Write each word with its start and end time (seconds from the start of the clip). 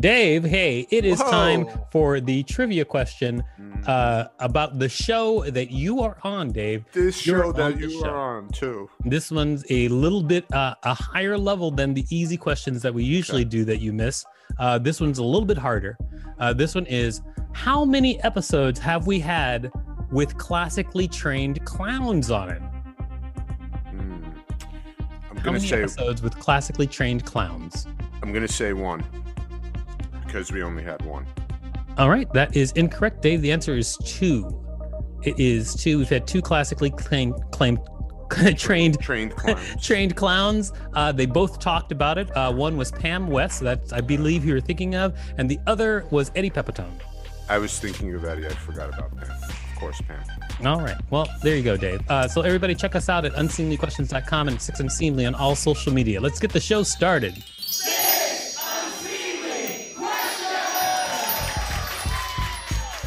Dave, 0.00 0.44
hey, 0.44 0.86
it 0.90 1.04
is 1.04 1.20
Whoa. 1.20 1.30
time 1.30 1.68
for 1.90 2.20
the 2.20 2.42
trivia 2.42 2.84
question 2.84 3.42
uh, 3.86 4.24
about 4.40 4.78
the 4.78 4.88
show 4.88 5.48
that 5.50 5.70
you 5.70 6.00
are 6.00 6.18
on, 6.22 6.50
Dave. 6.50 6.84
This 6.92 7.26
You're 7.26 7.44
show 7.44 7.52
that 7.52 7.78
you 7.78 7.90
show. 7.90 8.06
are 8.06 8.38
on 8.38 8.48
too. 8.48 8.90
This 9.04 9.30
one's 9.30 9.64
a 9.70 9.88
little 9.88 10.22
bit 10.22 10.52
uh, 10.52 10.74
a 10.82 10.94
higher 10.94 11.38
level 11.38 11.70
than 11.70 11.94
the 11.94 12.04
easy 12.10 12.36
questions 12.36 12.82
that 12.82 12.92
we 12.92 13.04
usually 13.04 13.44
do 13.44 13.64
that 13.64 13.78
you 13.80 13.92
miss. 13.92 14.24
Uh, 14.58 14.78
this 14.78 15.00
one's 15.00 15.18
a 15.18 15.24
little 15.24 15.46
bit 15.46 15.58
harder. 15.58 15.96
Uh, 16.38 16.52
this 16.52 16.74
one 16.74 16.86
is 16.86 17.22
how 17.52 17.84
many 17.84 18.22
episodes 18.22 18.78
have 18.80 19.06
we 19.06 19.18
had 19.18 19.70
with 20.10 20.36
classically 20.36 21.08
trained 21.08 21.64
clowns 21.64 22.30
on 22.30 22.50
it? 22.50 22.60
Hmm. 23.90 24.24
I'm 25.30 25.36
How 25.36 25.44
gonna 25.44 25.52
many 25.52 25.66
say 25.66 25.82
episodes 25.82 26.22
with 26.22 26.38
classically 26.38 26.86
trained 26.86 27.24
clowns? 27.24 27.86
I'm 28.22 28.32
gonna 28.32 28.48
say 28.48 28.72
one 28.72 29.04
because 30.26 30.52
we 30.52 30.62
only 30.62 30.82
had 30.82 31.04
one. 31.04 31.26
All 31.98 32.10
right, 32.10 32.30
that 32.34 32.56
is 32.56 32.72
incorrect, 32.72 33.22
Dave. 33.22 33.40
The 33.42 33.50
answer 33.52 33.76
is 33.76 33.96
two. 34.04 34.62
It 35.22 35.38
is 35.40 35.74
two. 35.74 35.98
We've 35.98 36.08
had 36.08 36.26
two 36.26 36.42
classically 36.42 36.90
claimed, 36.90 37.34
claimed 37.52 37.78
trained 38.56 39.00
Trained 39.00 39.34
clowns. 39.36 39.86
trained 39.86 40.16
clowns. 40.16 40.72
Uh, 40.94 41.12
they 41.12 41.26
both 41.26 41.58
talked 41.58 41.92
about 41.92 42.18
it. 42.18 42.34
Uh, 42.36 42.52
one 42.52 42.76
was 42.76 42.90
Pam 42.92 43.28
West, 43.28 43.60
that's 43.60 43.92
I 43.92 44.00
believe 44.00 44.44
you 44.44 44.54
were 44.54 44.60
thinking 44.60 44.94
of, 44.94 45.16
and 45.38 45.48
the 45.48 45.58
other 45.66 46.04
was 46.10 46.30
Eddie 46.34 46.50
Pepitone. 46.50 46.90
I 47.48 47.58
was 47.58 47.78
thinking 47.78 48.12
of 48.14 48.24
Eddie. 48.24 48.46
I 48.46 48.50
forgot 48.50 48.88
about 48.88 49.16
Pam. 49.16 49.30
Of 49.30 49.76
course, 49.80 50.00
Pam. 50.02 50.22
All 50.66 50.80
right. 50.80 50.96
Well, 51.10 51.28
there 51.42 51.56
you 51.56 51.62
go, 51.62 51.76
Dave. 51.76 52.00
Uh, 52.10 52.26
so 52.26 52.40
everybody 52.40 52.74
check 52.74 52.94
us 52.96 53.08
out 53.08 53.24
at 53.24 53.32
unseemlyquestions.com 53.34 54.48
and 54.48 54.60
Six 54.60 54.80
Unseemly 54.80 55.24
on 55.26 55.34
all 55.34 55.54
social 55.54 55.92
media. 55.92 56.20
Let's 56.20 56.40
get 56.40 56.52
the 56.52 56.60
show 56.60 56.82
started. 56.82 57.42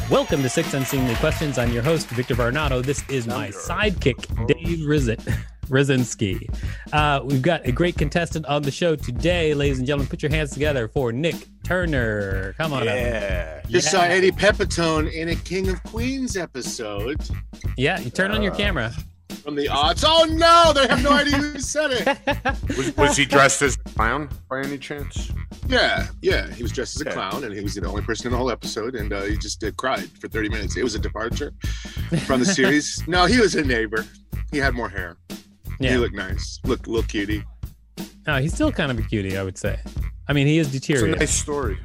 Welcome 0.10 0.42
to 0.42 0.50
Six 0.50 0.74
Unseemly 0.74 1.14
Questions. 1.16 1.60
I'm 1.60 1.72
your 1.72 1.84
host, 1.84 2.08
Victor 2.08 2.34
Varnado. 2.34 2.84
This 2.84 3.08
is 3.10 3.28
my 3.28 3.50
sidekick, 3.50 4.48
Dave 4.48 4.80
Rizit. 4.80 5.20
Rosinski. 5.68 6.50
Uh, 6.92 7.22
we've 7.24 7.44
got 7.44 7.64
a 7.68 7.72
great 7.72 7.96
contestant 7.96 8.44
on 8.48 8.64
the 8.64 8.72
show 8.72 8.96
today, 8.96 9.54
ladies 9.54 9.78
and 9.78 9.86
gentlemen. 9.86 10.08
Put 10.08 10.24
your 10.24 10.32
hands 10.32 10.50
together 10.50 10.88
for 10.88 11.12
Nick 11.12 11.36
Turner. 11.64 12.54
Come 12.58 12.74
on 12.74 12.88
up. 12.88 12.96
Yeah. 12.96 13.62
Just 13.70 13.92
saw 13.92 14.02
Eddie 14.02 14.32
Pepitone 14.32 15.14
in 15.14 15.30
a 15.30 15.36
King 15.36 15.70
of 15.70 15.82
Queens 15.84 16.36
episode 16.36 17.22
Yeah, 17.78 18.00
you 18.00 18.10
turn 18.10 18.32
on 18.32 18.42
your 18.42 18.56
camera. 18.56 18.92
From 19.40 19.56
the 19.56 19.68
odds. 19.68 20.04
Oh 20.06 20.26
no, 20.30 20.72
they 20.74 20.88
have 20.88 21.02
no 21.04 21.12
idea 21.12 21.38
who 21.38 21.60
said 21.60 21.92
it. 21.92 22.18
Was, 22.78 22.96
was 22.98 23.18
he 23.18 23.26
dressed 23.26 23.62
as 23.62 23.76
a 23.76 23.90
clown 23.90 24.30
by 24.50 24.60
any 24.62 24.78
chance? 24.78 25.32
Yeah, 25.68 26.08
yeah, 26.22 26.50
he 26.52 26.64
was 26.64 26.72
dressed 26.72 26.96
as 26.96 27.02
a 27.02 27.06
Okay. 27.10 27.14
clown, 27.16 27.44
and 27.44 27.54
he 27.54 27.62
was 27.62 27.76
the 27.76 27.86
only 27.86 28.02
person 28.02 28.28
in 28.28 28.32
the 28.32 28.38
whole 28.38 28.50
episode, 28.52 28.96
and 28.96 29.12
uh, 29.14 29.22
he 29.24 29.38
just 29.38 29.64
uh, 29.64 29.72
cried 29.78 30.10
for 30.20 30.28
30 30.28 30.50
minutes. 30.50 30.78
It 30.78 30.84
was 30.84 30.96
a 30.96 31.00
departure 31.00 31.54
from 32.26 32.40
the 32.40 32.46
series. 32.60 33.04
no, 33.08 33.26
he 33.26 33.40
was 33.40 33.56
a 33.56 33.64
neighbor. 33.64 34.06
He 34.52 34.58
had 34.58 34.74
more 34.74 34.90
hair. 34.90 35.18
Yeah. 35.80 35.92
He 35.92 35.98
looked 35.98 36.16
nice. 36.16 36.60
Look, 36.66 36.88
little 36.88 37.04
cutie. 37.04 37.44
No, 38.26 38.38
he's 38.38 38.54
still 38.54 38.72
kind 38.72 38.92
of 38.92 38.98
a 39.00 39.04
cutie, 39.04 39.38
I 39.38 39.44
would 39.44 39.58
say. 39.58 39.80
I 40.28 40.34
mean, 40.34 40.48
he 40.48 40.58
is 40.60 40.72
deteriorating. 40.72 41.14
It's 41.14 41.22
a 41.22 41.26
nice 41.26 41.36
story. 41.36 41.78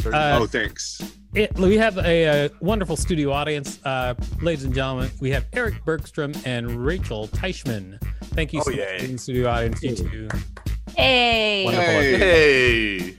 Very- 0.00 0.14
Uh, 0.14 0.38
oh, 0.40 0.46
thanks. 0.46 1.02
It, 1.34 1.54
we 1.58 1.76
have 1.76 1.98
a, 1.98 2.46
uh 2.46 2.48
wonderful 2.60 2.96
studio 2.96 3.32
audience, 3.32 3.80
uh, 3.84 4.14
ladies 4.40 4.64
and 4.64 4.74
gentlemen. 4.74 5.10
We 5.20 5.30
have 5.32 5.44
Eric 5.52 5.84
Bergstrom 5.84 6.32
and 6.44 6.84
Rachel 6.84 7.28
Teichman. 7.28 8.00
Thank 8.34 8.52
you 8.52 8.60
Oh, 8.60 8.62
so 8.64 8.70
much 8.70 8.78
yay. 8.78 8.98
for 9.00 9.06
the 9.08 9.18
studio 9.18 9.48
audience. 9.50 9.82
You 9.82 9.94
two. 9.96 10.28
Hey. 10.96 11.64
Wonderful. 11.64 11.86
Hey. 11.92 12.98
hey, 13.00 13.16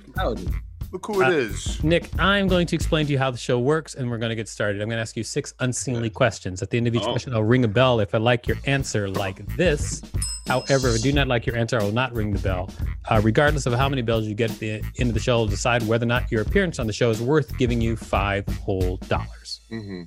look 0.92 1.06
who 1.06 1.24
Uh, 1.24 1.30
it 1.30 1.34
is. 1.38 1.84
Nick, 1.84 2.10
I'm 2.18 2.48
going 2.48 2.66
to 2.68 2.76
explain 2.76 3.06
to 3.06 3.12
you 3.12 3.20
how 3.20 3.30
the 3.32 3.38
show 3.38 3.60
works, 3.60 3.96
and 3.96 4.10
we're 4.10 4.18
going 4.18 4.30
to 4.32 4.36
get 4.36 4.48
started. 4.48 4.82
I'm 4.82 4.88
going 4.90 4.98
to 4.98 5.02
ask 5.02 5.16
you 5.16 5.24
six 5.24 5.54
unseemly 5.60 6.10
questions. 6.10 6.62
At 6.62 6.70
the 6.70 6.78
end 6.78 6.88
of 6.88 6.96
each 6.96 7.04
Oh. 7.04 7.12
question, 7.12 7.34
I'll 7.34 7.44
ring 7.44 7.64
a 7.64 7.68
bell 7.68 8.00
if 8.00 8.16
I 8.16 8.18
like 8.18 8.48
your 8.48 8.58
answer 8.66 9.08
like 9.10 9.46
this. 9.56 10.02
However, 10.48 10.90
if 10.90 10.96
I 10.96 10.98
do 11.02 11.14
not 11.14 11.28
like 11.28 11.46
your 11.46 11.56
answer, 11.56 11.80
I 11.80 11.84
will 11.84 11.92
not 11.92 12.14
ring 12.14 12.32
the 12.32 12.40
bell. 12.40 12.70
Uh, 13.10 13.22
regardless 13.24 13.66
of 13.68 13.74
how 13.74 13.88
many 13.88 14.02
bells 14.02 14.26
you 14.26 14.34
get 14.34 14.50
at 14.52 14.58
the 14.60 14.82
end 15.00 15.10
of 15.10 15.14
the 15.14 15.20
show, 15.20 15.38
I'll 15.38 15.46
decide 15.48 15.84
whether 15.88 16.06
or 16.06 16.08
not 16.08 16.32
your 16.32 16.42
appearance 16.42 16.80
on 16.80 16.88
the 16.88 16.94
show 16.94 17.10
is 17.12 17.22
worth 17.22 17.56
giving 17.58 17.80
you 17.82 17.96
five 17.96 18.46
whole 18.64 18.98
dollars. 19.08 19.62
hmm 19.70 20.04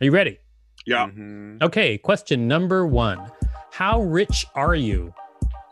Are 0.00 0.04
you 0.04 0.10
ready? 0.10 0.38
Yeah, 0.86 1.06
Mhm. 1.08 1.62
Okay, 1.62 1.98
question 1.98 2.48
number 2.48 2.86
one. 2.86 3.30
How 3.72 4.00
rich 4.02 4.46
are 4.54 4.74
you? 4.74 5.12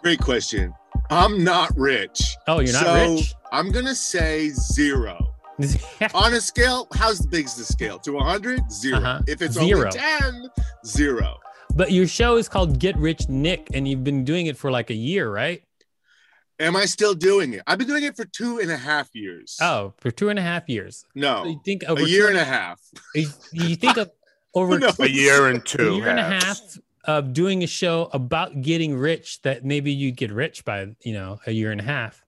great 0.03 0.21
question. 0.21 0.73
I'm 1.11 1.43
not 1.43 1.77
rich. 1.77 2.37
Oh, 2.47 2.61
you're 2.61 2.73
not 2.75 2.85
so 2.85 3.15
rich? 3.15 3.35
I'm 3.57 3.71
gonna 3.73 3.95
say 3.95 4.51
zero. 4.51 5.17
On 6.15 6.35
a 6.35 6.41
scale, 6.43 6.87
how's 6.93 7.25
big's 7.25 7.57
the 7.57 7.65
scale? 7.65 7.99
To 8.01 8.13
100? 8.13 8.71
0 8.71 8.99
Uh-huh. 8.99 9.23
If 9.27 9.41
it's 9.41 9.55
Zero. 9.55 9.87
only 9.87 9.99
10, 9.99 10.51
zero. 10.85 11.39
but 11.75 11.91
your 11.91 12.07
show 12.07 12.37
is 12.37 12.51
called 12.51 12.79
Get 12.79 12.95
Rich 12.99 13.31
Nick, 13.31 13.69
and 13.73 13.89
you've 13.89 14.05
been 14.05 14.25
doing 14.25 14.45
it 14.47 14.59
for 14.59 14.71
like 14.71 14.91
a 14.91 14.95
year, 14.95 15.31
right? 15.31 15.63
Am 16.61 16.77
I 16.77 16.85
still 16.85 17.15
doing 17.15 17.55
it? 17.55 17.63
I've 17.67 17.79
been 17.79 17.87
doing 17.87 18.05
it 18.05 18.15
for 18.15 18.27
two 18.27 18.59
and 18.59 18.71
a 18.71 18.77
half 18.77 19.09
years. 19.15 19.57
Oh, 19.63 19.95
for 19.97 20.11
two 20.11 20.29
and 20.29 20.39
a 20.39 20.43
half 20.43 20.69
years. 20.69 21.07
no, 21.15 21.45
So 21.45 21.49
you 21.51 21.61
think 21.65 21.85
over 21.85 22.03
a 22.03 22.05
year 22.07 22.25
two 22.25 22.29
and 22.33 22.39
a 22.39 22.45
half. 22.45 22.81
You, 23.15 23.29
you 23.53 23.77
think 23.77 23.97
of 23.97 24.11
over 24.55 24.79
No. 24.79 24.91
A 24.99 25.09
year 25.09 25.47
and 25.49 25.65
two, 25.65 25.79
a 25.79 25.85
two. 25.87 25.97
year 25.97 26.09
and 26.09 26.21
a 26.21 26.23
half 26.45 26.61
of 27.05 27.33
doing 27.33 27.63
a 27.63 27.67
show 27.67 28.11
about 28.13 28.61
getting 28.61 28.95
rich 28.95 29.41
that 29.43 29.65
maybe 29.65 29.91
you'd 29.93 30.17
get 30.17 30.31
rich 30.33 30.67
by 30.67 30.95
you 31.03 31.15
know 31.15 31.39
a 31.47 31.53
year 31.53 31.71
and 31.73 31.81
a 31.81 31.85
half. 31.85 32.23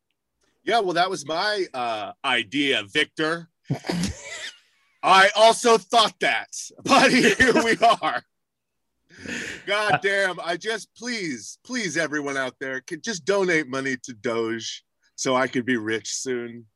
Yeah, 0.68 0.80
well, 0.80 0.92
that 0.92 1.08
was 1.08 1.26
my 1.26 1.64
uh, 1.72 2.12
idea, 2.26 2.82
Victor. 2.92 3.48
I 5.02 5.30
also 5.34 5.78
thought 5.78 6.12
that, 6.20 6.48
but 6.84 7.10
here 7.10 7.54
we 7.64 7.74
are. 8.02 8.22
God 9.66 10.00
damn! 10.02 10.38
I 10.44 10.58
just 10.58 10.94
please, 10.94 11.58
please, 11.64 11.96
everyone 11.96 12.36
out 12.36 12.54
there, 12.60 12.82
could 12.82 13.02
just 13.02 13.24
donate 13.24 13.66
money 13.66 13.96
to 14.02 14.12
Doge 14.12 14.84
so 15.16 15.34
I 15.34 15.46
could 15.46 15.64
be 15.64 15.78
rich 15.78 16.12
soon. 16.12 16.66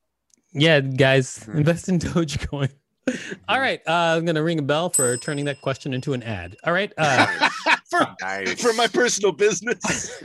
Yeah, 0.54 0.80
guys, 0.80 1.44
Hmm. 1.44 1.58
invest 1.58 1.90
in 1.90 1.98
Dogecoin. 1.98 2.70
All 3.48 3.60
right, 3.60 3.82
uh, 3.86 4.16
I'm 4.16 4.24
gonna 4.24 4.42
ring 4.42 4.58
a 4.58 4.62
bell 4.62 4.88
for 4.88 5.18
turning 5.18 5.44
that 5.44 5.60
question 5.60 5.92
into 5.92 6.14
an 6.14 6.22
ad. 6.22 6.56
All 6.64 6.72
right, 6.72 6.90
uh, 6.96 7.50
for 7.90 8.06
Nice. 8.22 8.58
for 8.62 8.72
my 8.72 8.86
personal 8.86 9.32
business. 9.32 10.18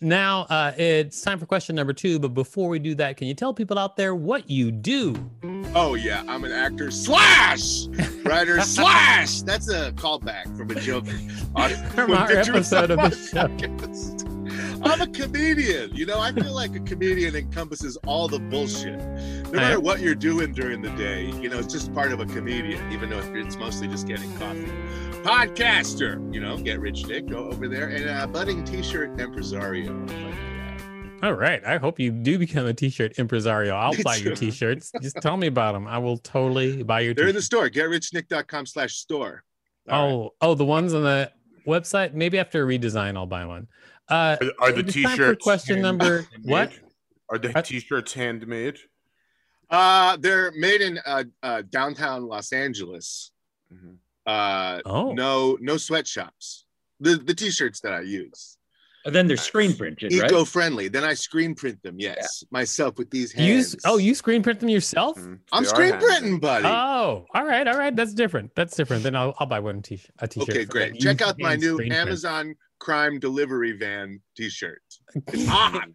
Now 0.00 0.42
uh, 0.42 0.72
it's 0.76 1.20
time 1.22 1.38
for 1.38 1.46
question 1.46 1.76
number 1.76 1.92
two. 1.92 2.18
But 2.18 2.34
before 2.34 2.68
we 2.68 2.78
do 2.78 2.94
that, 2.96 3.16
can 3.16 3.26
you 3.28 3.34
tell 3.34 3.54
people 3.54 3.78
out 3.78 3.96
there 3.96 4.14
what 4.14 4.48
you 4.48 4.70
do? 4.70 5.14
Oh 5.74 5.94
yeah, 5.94 6.24
I'm 6.28 6.44
an 6.44 6.52
actor 6.52 6.90
slash 6.90 7.86
writer 8.24 8.60
slash. 8.62 9.42
That's 9.42 9.68
a 9.70 9.92
callback 9.92 10.56
from 10.56 10.70
a 10.70 10.74
joke 10.74 11.06
on 11.54 11.70
From 11.90 12.12
our 12.12 12.30
episode 12.30 12.90
of 12.90 12.98
the 12.98 14.20
show. 14.20 14.29
I'm 14.82 15.00
a 15.00 15.06
comedian. 15.06 15.94
You 15.94 16.06
know, 16.06 16.18
I 16.18 16.32
feel 16.32 16.54
like 16.54 16.74
a 16.74 16.80
comedian 16.80 17.36
encompasses 17.36 17.96
all 18.06 18.28
the 18.28 18.38
bullshit. 18.38 18.98
No 19.44 19.50
matter 19.52 19.80
what 19.80 20.00
you're 20.00 20.14
doing 20.14 20.52
during 20.52 20.80
the 20.80 20.90
day, 20.90 21.26
you 21.40 21.48
know, 21.48 21.58
it's 21.58 21.72
just 21.72 21.92
part 21.92 22.12
of 22.12 22.20
a 22.20 22.26
comedian, 22.26 22.90
even 22.92 23.10
though 23.10 23.18
it's 23.18 23.56
mostly 23.56 23.88
just 23.88 24.06
getting 24.06 24.34
coffee. 24.38 24.70
Podcaster, 25.22 26.32
you 26.32 26.40
know, 26.40 26.56
get 26.56 26.80
rich 26.80 27.06
Nick, 27.06 27.26
go 27.26 27.50
over 27.50 27.68
there, 27.68 27.88
and 27.88 28.08
a 28.08 28.26
budding 28.26 28.64
t-shirt 28.64 29.20
impresario. 29.20 29.92
All 31.22 31.34
right, 31.34 31.62
I 31.66 31.76
hope 31.76 32.00
you 32.00 32.10
do 32.10 32.38
become 32.38 32.64
a 32.64 32.72
t-shirt 32.72 33.18
impresario. 33.18 33.74
I'll 33.74 33.92
buy 34.02 34.16
your 34.16 34.34
t-shirts. 34.34 34.92
Just 35.02 35.16
tell 35.20 35.36
me 35.36 35.48
about 35.48 35.72
them. 35.72 35.86
I 35.86 35.98
will 35.98 36.16
totally 36.16 36.82
buy 36.82 37.00
your. 37.00 37.12
They're 37.12 37.28
in 37.28 37.34
the 37.34 37.42
store. 37.42 37.68
GetRichNick.com 37.68 38.64
slash 38.64 38.94
store. 38.94 39.44
All 39.90 40.06
right. 40.06 40.12
Oh, 40.12 40.34
oh, 40.40 40.54
the 40.54 40.64
ones 40.64 40.94
on 40.94 41.02
the 41.02 41.30
website. 41.66 42.14
Maybe 42.14 42.38
after 42.38 42.64
a 42.64 42.78
redesign, 42.78 43.16
I'll 43.16 43.26
buy 43.26 43.44
one. 43.44 43.68
Uh, 44.10 44.36
Are, 44.40 44.68
are 44.68 44.72
the 44.72 44.80
it's 44.80 44.94
time 44.94 45.04
for 45.04 45.10
t-shirts 45.10 45.42
question 45.42 45.74
hand- 45.76 45.82
number 45.82 46.22
handmade? 46.32 46.50
what? 46.50 46.72
Are 47.28 47.38
the 47.38 47.56
Uh, 47.56 47.62
t-shirts 47.62 48.12
handmade? 48.12 48.78
Uh, 49.70 50.16
they're 50.16 50.50
made 50.52 50.80
in 50.80 50.98
uh, 51.06 51.24
uh, 51.42 51.62
downtown 51.70 52.26
Los 52.26 52.52
Angeles. 52.52 53.30
Mhm. 53.72 53.96
Uh, 54.26 54.80
Oh, 54.84 55.12
no, 55.12 55.56
no 55.60 55.76
sweatshops. 55.76 56.66
The 56.98 57.16
the 57.16 57.34
t-shirts 57.34 57.80
that 57.80 57.92
I 57.92 58.00
use. 58.00 58.56
And 59.06 59.14
then 59.14 59.26
they're 59.28 59.38
screen 59.38 59.74
printed, 59.74 60.12
right? 60.12 60.30
Eco-friendly. 60.30 60.88
Then 60.88 61.04
I 61.04 61.14
screen 61.14 61.54
print 61.54 61.82
them. 61.82 61.98
Yes, 61.98 62.44
myself 62.50 62.98
with 62.98 63.08
these 63.10 63.32
You 63.34 63.54
hands. 63.54 63.74
s- 63.76 63.80
oh, 63.86 63.96
you 63.96 64.14
screen 64.14 64.42
print 64.42 64.60
them 64.60 64.68
yourself? 64.68 65.16
Mhm. 65.16 65.38
I'm 65.52 65.62
They 65.62 65.68
screen 65.70 65.92
printing, 65.98 66.38
buddy. 66.38 66.66
Oh, 66.66 67.24
all 67.32 67.44
right, 67.46 67.66
all 67.66 67.78
right. 67.78 67.96
That's 67.96 68.12
different. 68.12 68.54
That's 68.54 68.76
different. 68.76 69.02
Then 69.04 69.16
I'll, 69.16 69.34
I'll 69.38 69.46
buy 69.46 69.60
one 69.60 69.80
t 69.80 70.02
a 70.18 70.28
t-shirt. 70.28 70.50
okay, 70.50 70.64
great. 70.66 70.98
Check 71.00 71.22
out 71.22 71.38
my 71.38 71.56
new 71.56 71.80
Amazon 71.80 72.44
print. 72.46 72.58
Amazon 72.80 73.10
crime 73.10 73.18
delivery 73.18 73.72
van 73.72 74.20
T-shirt. 74.36 74.82
It's 75.28 75.48
on. 75.50 75.94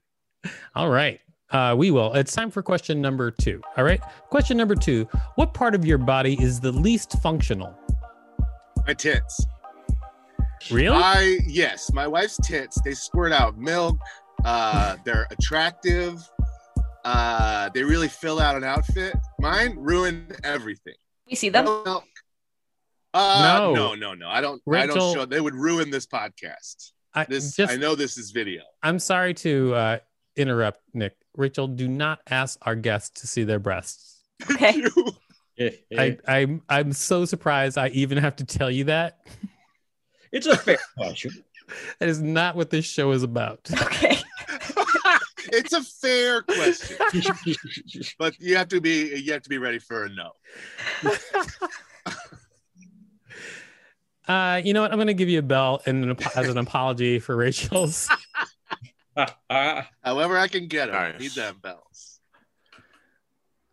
All 0.75 0.89
right. 0.89 1.19
Uh, 1.51 1.75
we 1.77 1.91
will. 1.91 2.13
It's 2.13 2.33
time 2.33 2.49
for 2.49 2.63
question 2.63 3.01
number 3.01 3.31
two. 3.31 3.61
All 3.77 3.83
right. 3.83 4.01
Question 4.29 4.57
number 4.57 4.75
two 4.75 5.07
What 5.35 5.53
part 5.53 5.75
of 5.75 5.85
your 5.85 5.97
body 5.97 6.41
is 6.41 6.59
the 6.59 6.71
least 6.71 7.21
functional? 7.21 7.77
my 8.87 8.93
tits. 8.93 9.43
Really? 10.69 10.95
I 10.95 11.39
yes, 11.47 11.91
my 11.91 12.07
wife's 12.07 12.37
tits. 12.37 12.79
They 12.83 12.93
squirt 12.93 13.31
out 13.31 13.57
milk. 13.57 13.97
Uh, 14.43 14.97
they're 15.05 15.27
attractive. 15.31 16.27
Uh, 17.03 17.69
they 17.69 17.83
really 17.83 18.07
fill 18.07 18.39
out 18.39 18.55
an 18.55 18.63
outfit. 18.63 19.15
Mine 19.39 19.75
ruin 19.77 20.27
everything. 20.43 20.93
We 21.27 21.35
see 21.35 21.49
them. 21.49 21.65
No 21.65 21.83
milk. 21.83 22.03
Uh, 23.15 23.57
No. 23.59 23.73
no, 23.73 23.95
no, 23.95 24.13
no. 24.13 24.27
I 24.29 24.41
don't. 24.41 24.57
I 24.67 24.71
Rachel- 24.71 24.95
don't 24.95 25.13
show. 25.15 25.25
They 25.25 25.39
would 25.41 25.55
ruin 25.55 25.89
this 25.89 26.05
podcast. 26.05 26.91
I, 27.13 27.23
This. 27.23 27.55
just, 27.55 27.71
I 27.71 27.77
know 27.77 27.95
this 27.95 28.17
is 28.17 28.31
video. 28.31 28.61
I'm 28.83 28.99
sorry 28.99 29.33
to 29.35 29.73
uh, 29.73 29.97
interrupt, 30.35 30.81
Nick. 30.93 31.15
Rachel, 31.37 31.67
do 31.69 31.87
not 31.87 32.19
ask 32.29 32.59
our 32.63 32.75
guests 32.75 33.21
to 33.21 33.27
see 33.27 33.43
their 33.43 33.59
breasts. 33.59 34.21
Okay. 35.57 35.79
I, 35.97 36.17
I'm 36.27 36.61
I'm 36.67 36.91
so 36.91 37.23
surprised 37.23 37.77
I 37.77 37.87
even 37.89 38.17
have 38.17 38.35
to 38.35 38.43
tell 38.43 38.69
you 38.69 38.83
that. 38.85 39.25
it's 40.33 40.47
a 40.47 40.57
fair 40.57 40.77
question. 40.97 41.31
That 41.99 42.09
is 42.09 42.21
not 42.21 42.57
what 42.57 42.69
this 42.69 42.83
show 42.83 43.11
is 43.11 43.23
about. 43.23 43.61
Okay. 43.81 44.17
it's 45.53 45.71
a 45.71 45.81
fair 45.81 46.41
question, 46.41 46.97
but 48.19 48.37
you 48.41 48.57
have 48.57 48.67
to 48.67 48.81
be. 48.81 49.15
You 49.17 49.31
have 49.31 49.43
to 49.43 49.49
be 49.49 49.57
ready 49.57 49.79
for 49.79 50.03
a 50.03 50.09
no. 50.09 50.31
Uh, 54.27 54.61
you 54.63 54.73
know 54.73 54.81
what? 54.81 54.91
I'm 54.91 54.97
going 54.97 55.07
to 55.07 55.13
give 55.13 55.29
you 55.29 55.39
a 55.39 55.43
bell 55.43 55.81
and 55.85 56.03
an, 56.03 56.17
as 56.35 56.49
an 56.49 56.57
apology 56.57 57.19
for 57.19 57.35
Rachel's. 57.37 58.09
However, 59.49 60.37
I 60.37 60.47
can 60.47 60.67
get 60.67 60.87
them. 60.87 60.95
Nice. 60.95 61.19
Need 61.19 61.31
them 61.31 61.59
bells. 61.61 62.19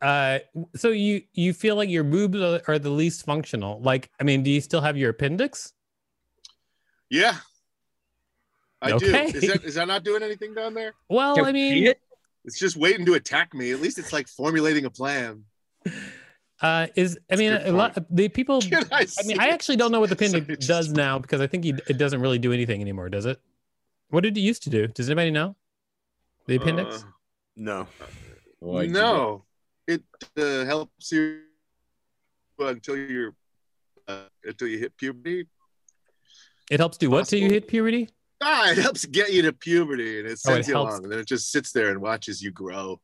Uh, 0.01 0.41
so 0.75 0.89
you 0.89 1.23
you 1.33 1.53
feel 1.53 1.77
like 1.77 1.89
your 1.89 2.03
boobs 2.03 2.41
are, 2.41 2.61
are 2.67 2.79
the 2.79 2.91
least 2.91 3.25
functional? 3.25 3.81
Like, 3.81 4.11
I 4.21 4.25
mean, 4.25 4.43
do 4.43 4.51
you 4.51 4.61
still 4.61 4.81
have 4.81 4.97
your 4.97 5.11
appendix? 5.11 5.73
Yeah. 7.09 7.37
I 8.81 8.93
Okay. 8.93 9.31
do. 9.31 9.39
Is 9.39 9.49
that 9.49 9.65
is 9.65 9.75
that 9.77 9.87
not 9.87 10.03
doing 10.03 10.25
anything 10.25 10.55
down 10.55 10.75
there? 10.75 10.93
Well, 11.09 11.37
Can 11.37 11.45
I 11.45 11.53
mean, 11.53 11.87
it? 11.87 12.01
It's 12.45 12.59
just 12.59 12.77
waiting 12.77 13.07
to 13.07 13.15
attack 13.15 13.55
me. 13.55 13.71
At 13.71 13.81
least 13.81 13.99
it's 13.99 14.13
like 14.13 14.27
formulating 14.27 14.85
a 14.87 14.91
plan. 14.91 15.45
Uh, 16.63 16.87
is 16.97 17.19
I 17.31 17.37
mean, 17.37 17.53
a 17.53 17.71
a 17.71 17.73
lot 17.73 17.97
the 18.11 18.29
people. 18.29 18.63
I, 18.93 19.07
I 19.19 19.23
mean, 19.27 19.39
I 19.41 19.49
actually 19.49 19.77
don't 19.77 19.93
know 19.93 20.01
what 20.01 20.11
the 20.11 20.17
So 20.17 20.37
appendix 20.37 20.67
does 20.67 20.87
just- 20.87 20.97
now 20.97 21.19
because 21.19 21.41
I 21.41 21.47
think 21.47 21.65
you, 21.65 21.77
it 21.89 21.99
doesn't 21.99 22.21
really 22.21 22.39
do 22.39 22.53
anything 22.53 22.81
anymore, 22.81 23.09
does 23.09 23.27
it? 23.27 23.41
What 24.11 24.23
did 24.23 24.37
it 24.37 24.41
used 24.41 24.63
to 24.65 24.71
do? 24.71 24.87
Does 24.89 25.09
anybody 25.09 25.31
know? 25.31 25.57
The 26.47 26.57
appendix? 26.57 27.03
Uh, 27.03 27.07
No. 27.57 27.87
Boy, 28.61 28.87
no, 28.87 29.45
it 29.89 30.03
uh, 30.37 30.65
helps 30.65 31.11
you 31.11 31.41
until 32.59 32.97
you're 32.97 33.35
uh, 34.07 34.21
until 34.45 34.69
you 34.69 34.79
hit 34.79 34.97
puberty. 34.97 35.47
it 36.71 36.79
helps 36.79 36.97
do 36.97 37.11
what 37.11 37.27
till 37.27 37.41
you 37.41 37.49
hit 37.49 37.67
puberty? 37.67 38.09
Ah, 38.41 38.71
it 38.71 38.79
helps 38.79 39.05
get 39.07 39.33
you 39.33 39.43
to 39.43 39.53
puberty, 39.53 40.21
and 40.21 40.29
it 40.29 40.39
Oh, 40.47 40.55
it 40.55 40.67
you 40.69 40.75
helps. 40.75 40.93
along, 40.93 41.03
and 41.05 41.13
then 41.13 41.19
it 41.21 41.27
just 41.27 41.51
sits 41.51 41.73
there 41.73 41.91
and 41.91 42.01
watches 42.01 42.41
you 42.43 42.51
grow. 42.53 43.01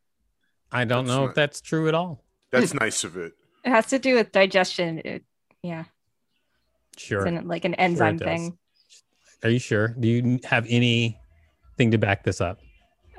I 0.71 0.85
don't 0.85 1.07
That's 1.07 1.17
know 1.17 1.23
not- 1.23 1.31
if 1.31 1.35
that's 1.35 1.61
true 1.61 1.89
at 1.89 1.95
all. 1.95 2.25
That's 2.53 2.73
nice 2.75 3.03
of 3.05 3.17
it. 3.17 3.33
It 3.69 3.73
has 3.73 3.87
to 3.89 3.99
do 3.99 4.15
with 4.15 4.33
digestion. 4.33 5.03
It, 5.05 5.25
yeah. 5.63 5.85
Sure. 6.97 7.19
It's 7.19 7.27
an, 7.27 7.47
like 7.47 7.67
an 7.67 7.75
enzyme 7.75 8.17
does. 8.17 8.27
thing. 8.27 8.59
Are 9.45 9.51
you 9.51 9.59
sure? 9.59 9.89
Do 9.89 10.09
you 10.09 10.41
have 10.45 10.65
anything 10.71 11.91
to 11.91 11.99
back 11.99 12.25
this 12.25 12.41
up? 12.41 12.61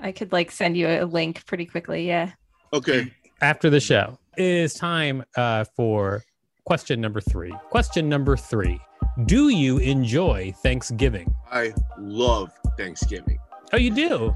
I 0.01 0.12
could 0.12 0.31
like 0.31 0.50
send 0.50 0.75
you 0.75 0.88
a 0.88 1.06
link 1.06 1.46
pretty 1.46 1.68
quickly. 1.68 2.07
Yeah. 2.07 2.31
Okay, 2.74 3.13
After 3.42 3.69
the 3.69 3.80
show, 3.80 4.18
it 4.38 4.44
is 4.44 4.74
time 4.74 5.24
uh, 5.38 5.66
for 5.75 6.24
question 6.66 7.00
number 7.00 7.22
three. 7.22 7.56
Question 7.69 8.10
number 8.10 8.36
three 8.36 8.80
Do 9.25 9.50
you 9.50 9.78
enjoy 9.78 10.52
Thanksgiving? 10.63 11.31
I 11.52 11.74
love 12.00 12.52
Thanksgiving. 12.75 13.38
Oh, 13.72 13.78
you 13.78 13.92
do? 13.92 14.36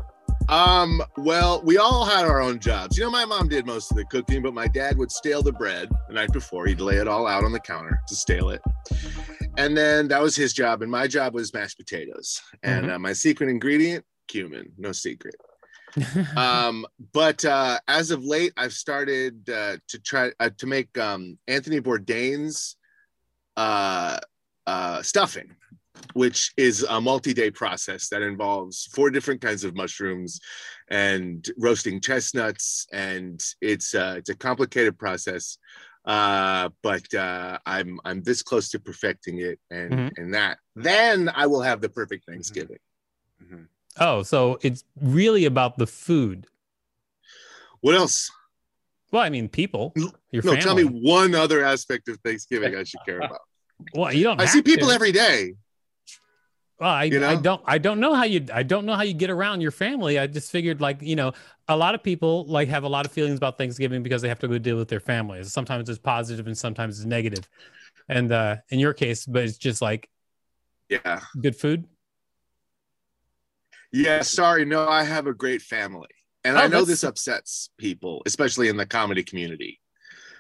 Um, 0.50 1.01
well, 1.18 1.62
we 1.63 1.78
all 1.78 2.06
had 2.06 2.25
our 2.25 2.42
own 2.42 2.60
jobs. 2.60 2.98
You 2.98 3.06
know, 3.06 3.12
my 3.12 3.25
mom 3.25 3.48
did 3.48 3.66
most 3.66 3.92
of 3.92 3.98
the 3.98 4.06
cooking, 4.06 4.42
but 4.42 4.54
my 4.54 4.68
dad 4.68 4.98
would 4.98 5.12
stale 5.12 5.42
the 5.42 5.51
bread 5.51 5.90
the 6.07 6.13
night 6.13 6.31
before. 6.34 6.66
He'd 6.66 6.81
lay 6.81 6.98
it 6.98 7.07
all 7.07 7.28
out 7.28 7.44
on 7.44 7.51
the 7.51 7.60
counter 7.60 8.00
to 8.07 8.16
stale 8.16 8.50
it. 8.50 8.62
And 9.57 9.78
then 9.78 10.07
that 10.10 10.22
was 10.22 10.36
his 10.36 10.54
job. 10.54 10.81
And 10.81 10.92
my 10.92 11.07
job 11.07 11.34
was 11.34 11.54
mashed 11.54 11.78
potatoes. 11.78 12.42
And 12.63 12.92
uh, 12.92 13.00
my 13.00 13.13
secret 13.13 13.50
ingredient, 13.50 14.06
cumin, 14.28 14.72
no 14.78 14.92
secret. 14.92 15.36
Um, 16.36 16.88
but 17.13 17.45
uh, 17.45 17.80
as 17.88 18.10
of 18.10 18.24
late, 18.24 18.51
I've 18.57 18.74
started 18.74 19.48
uh, 19.48 19.78
to 19.90 20.00
try 20.00 20.31
uh, 20.40 20.50
to 20.57 20.66
make 20.66 20.98
um, 20.98 21.38
Anthony 21.48 21.81
Bourdain's 21.81 22.78
uh, 23.57 24.18
uh, 24.66 25.04
stuffing, 25.04 25.56
which 26.13 26.51
is 26.57 26.83
a 26.83 27.00
multi-day 27.00 27.50
process 27.51 28.09
that 28.09 28.21
involves 28.21 28.85
four 28.94 29.09
different 29.09 29.41
kinds 29.41 29.63
of 29.63 29.75
mushrooms 29.75 30.39
and 30.89 31.50
roasting 31.57 32.00
chestnuts, 32.01 32.85
and 32.91 33.44
it's 33.61 33.95
uh, 33.95 34.15
it's 34.17 34.29
a 34.29 34.35
complicated 34.35 34.97
process. 35.00 35.57
Uh, 36.05 36.67
but 36.81 37.11
uh, 37.13 37.57
I'm 37.65 38.00
I'm 38.03 38.21
this 38.23 38.44
close 38.44 38.69
to 38.71 38.79
perfecting 38.79 39.39
it, 39.39 39.59
and 39.71 39.91
Mhm. 39.94 40.11
and 40.17 40.33
that 40.33 40.57
then 40.75 41.29
I 41.29 41.47
will 41.47 41.61
have 41.61 41.79
the 41.81 41.89
perfect 41.89 42.25
Thanksgiving. 42.25 42.79
Mhm. 43.41 43.67
oh, 43.99 44.23
so 44.23 44.59
it's 44.61 44.83
really 45.01 45.45
about 45.45 45.77
the 45.77 45.88
food. 45.88 46.47
What 47.81 47.95
else? 47.95 48.29
Well, 49.11 49.21
I 49.21 49.29
mean, 49.29 49.47
people, 49.47 49.94
your 49.95 50.11
no, 50.33 50.41
family. 50.41 50.61
tell 50.61 50.75
me 50.75 50.83
one 50.83 51.35
other 51.35 51.63
aspect 51.63 52.07
of 52.09 52.17
Thanksgiving 52.25 52.75
I 52.75 52.83
should 52.83 53.01
care 53.06 53.19
about. 53.21 53.39
Well, 53.95 54.13
you 54.13 54.23
don't. 54.23 54.39
I 54.39 54.45
see 54.45 54.61
people 54.61 54.88
to. 54.89 54.94
every 54.94 55.11
day. 55.11 55.56
Well, 56.79 56.89
I, 56.89 57.03
you 57.05 57.23
I 57.23 57.35
don't 57.35 57.61
I 57.65 57.77
don't 57.77 57.99
know 57.99 58.13
how 58.13 58.23
you 58.23 58.45
I 58.53 58.63
don't 58.63 58.85
know 58.85 58.95
how 58.95 59.03
you 59.03 59.13
get 59.13 59.29
around 59.29 59.61
your 59.61 59.71
family. 59.71 60.19
I 60.19 60.27
just 60.27 60.51
figured 60.51 60.81
like, 60.81 61.01
you 61.01 61.15
know, 61.15 61.31
a 61.68 61.77
lot 61.77 61.95
of 61.95 62.03
people 62.03 62.45
like 62.45 62.68
have 62.69 62.83
a 62.83 62.87
lot 62.89 63.06
of 63.06 63.11
feelings 63.11 63.37
about 63.37 63.57
Thanksgiving 63.57 64.03
because 64.03 64.21
they 64.21 64.27
have 64.27 64.39
to 64.39 64.47
go 64.47 64.57
deal 64.57 64.75
with 64.77 64.89
their 64.89 64.99
families. 64.99 65.51
Sometimes 65.53 65.87
it's 65.87 65.99
positive 65.99 66.47
and 66.47 66.57
sometimes 66.57 66.97
it's 66.99 67.06
negative. 67.06 67.47
And 68.09 68.31
uh 68.31 68.57
in 68.69 68.80
your 68.80 68.94
case, 68.94 69.25
but 69.25 69.44
it's 69.44 69.57
just 69.57 69.81
like 69.81 70.09
Yeah. 70.89 71.21
good 71.39 71.56
food. 71.56 71.85
Yeah. 73.92 74.21
Sorry. 74.23 74.65
No, 74.65 74.87
I 74.87 75.03
have 75.03 75.27
a 75.27 75.33
great 75.33 75.61
family. 75.61 76.09
And 76.44 76.57
Oh, 76.57 76.61
I 76.61 76.63
know 76.63 76.69
that's- 76.83 76.87
this 76.87 77.03
upsets 77.03 77.69
people, 77.77 78.23
especially 78.25 78.68
in 78.68 78.77
the 78.77 78.85
comedy 78.85 79.23
community. 79.23 79.80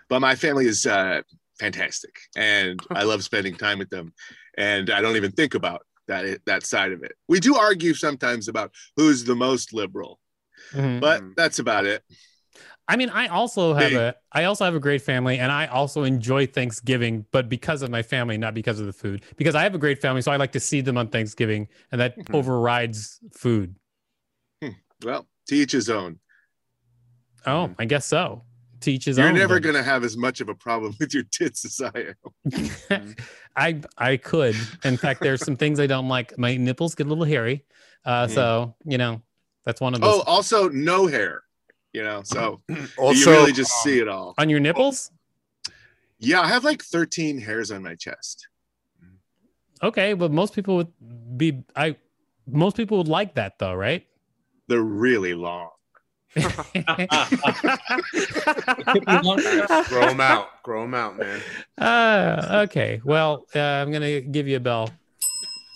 But 0.09 0.19
my 0.19 0.35
family 0.35 0.65
is 0.65 0.85
uh, 0.85 1.21
fantastic. 1.59 2.15
And 2.35 2.79
I 2.91 3.03
love 3.03 3.23
spending 3.23 3.55
time 3.55 3.79
with 3.79 3.89
them. 3.89 4.13
And 4.57 4.89
I 4.89 5.01
don't 5.01 5.15
even 5.15 5.31
think 5.31 5.53
about 5.53 5.85
that 6.07 6.39
that 6.45 6.65
side 6.65 6.91
of 6.91 7.03
it. 7.03 7.13
We 7.27 7.39
do 7.39 7.55
argue 7.55 7.93
sometimes 7.93 8.47
about 8.47 8.73
who's 8.95 9.23
the 9.23 9.35
most 9.35 9.73
liberal, 9.73 10.19
Mhm. 10.73 10.99
but 10.99 11.21
Mhm. 11.21 11.35
that's 11.35 11.59
about 11.59 11.85
it. 11.85 12.03
I 12.87 12.97
mean, 12.97 13.09
I 13.09 13.27
also 13.27 13.73
have 13.73 13.91
Hey. 13.91 13.97
a 13.97 14.15
I 14.33 14.43
also 14.43 14.65
have 14.65 14.75
a 14.75 14.79
great 14.79 15.01
family 15.01 15.39
and 15.39 15.51
I 15.51 15.67
also 15.67 16.03
enjoy 16.03 16.45
Thanksgiving, 16.47 17.25
but 17.31 17.47
because 17.47 17.81
of 17.81 17.89
my 17.89 18.01
family, 18.01 18.37
not 18.37 18.53
because 18.53 18.79
of 18.79 18.85
the 18.85 18.93
food. 18.93 19.23
Because 19.37 19.55
I 19.55 19.63
have 19.63 19.73
a 19.73 19.77
great 19.77 20.01
family, 20.01 20.21
so 20.21 20.31
I 20.31 20.35
like 20.35 20.51
to 20.51 20.59
see 20.59 20.81
them 20.81 20.97
on 20.97 21.07
Thanksgiving 21.07 21.69
and 21.91 22.01
that 22.01 22.17
Mm-hmm. 22.17 22.33
Mhm. 22.33 22.37
overrides 22.39 23.19
food. 23.31 23.75
Well, 25.03 25.27
to 25.47 25.55
each 25.55 25.71
his 25.73 25.89
own. 25.89 26.19
Oh, 27.45 27.73
I 27.77 27.85
guess 27.85 28.05
so. 28.05 28.43
Teach 28.83 29.05
his 29.05 29.17
You're 29.17 29.27
own. 29.29 29.35
never 29.35 29.59
going 29.61 29.75
to 29.75 29.83
have 29.83 30.03
as 30.03 30.17
much 30.17 30.41
of 30.41 30.49
a 30.49 30.55
problem 30.55 30.93
with 30.99 31.13
your 31.13 31.23
tits 31.23 31.63
as 31.65 31.81
I 31.95 32.13
am. 32.91 33.15
I 33.55 33.79
I 33.97 34.17
could. 34.17 34.55
In 34.83 34.97
fact, 34.97 35.21
there's 35.21 35.43
some 35.43 35.55
things 35.55 35.79
I 35.79 35.87
don't 35.87 36.09
like. 36.09 36.37
My 36.37 36.57
nipples 36.57 36.93
get 36.95 37.07
a 37.07 37.09
little 37.09 37.23
hairy, 37.23 37.63
uh, 38.05 38.27
Mm. 38.27 38.29
so 38.33 38.75
you 38.85 38.97
know 38.97 39.21
that's 39.65 39.79
one 39.79 39.93
of 39.93 40.01
those. 40.01 40.15
Oh, 40.15 40.23
also 40.27 40.67
no 40.69 41.07
hair. 41.07 41.43
You 41.93 42.03
know, 42.03 42.23
so 42.23 42.61
Also, 42.97 43.31
you 43.31 43.37
really 43.37 43.51
just 43.53 43.71
see 43.83 43.99
it 43.99 44.07
all. 44.07 44.33
On 44.37 44.49
your 44.49 44.59
nipples? 44.59 45.11
Yeah, 46.19 46.41
I 46.41 46.47
have 46.47 46.63
like 46.63 46.81
13 46.81 47.37
hairs 47.39 47.69
on 47.71 47.83
my 47.83 47.95
chest. 47.95 48.47
Okay, 49.81 50.13
but 50.13 50.31
most 50.31 50.55
people 50.55 50.75
would 50.77 50.91
be. 51.37 51.63
I 51.75 51.95
most 52.47 52.75
people 52.77 52.97
would 52.97 53.07
like 53.07 53.35
that 53.35 53.59
though, 53.59 53.73
right? 53.75 54.05
They're 54.67 54.81
really 54.81 55.33
long. 55.35 55.69
grow 59.87 60.07
them 60.07 60.21
out. 60.21 60.63
Grow 60.63 60.81
them 60.81 60.93
out, 60.93 61.17
man. 61.17 61.41
uh, 61.77 62.63
okay. 62.67 63.01
Well, 63.03 63.45
uh, 63.55 63.59
I'm 63.59 63.91
gonna 63.91 64.21
give 64.21 64.47
you 64.47 64.57
a 64.57 64.59
bell 64.59 64.89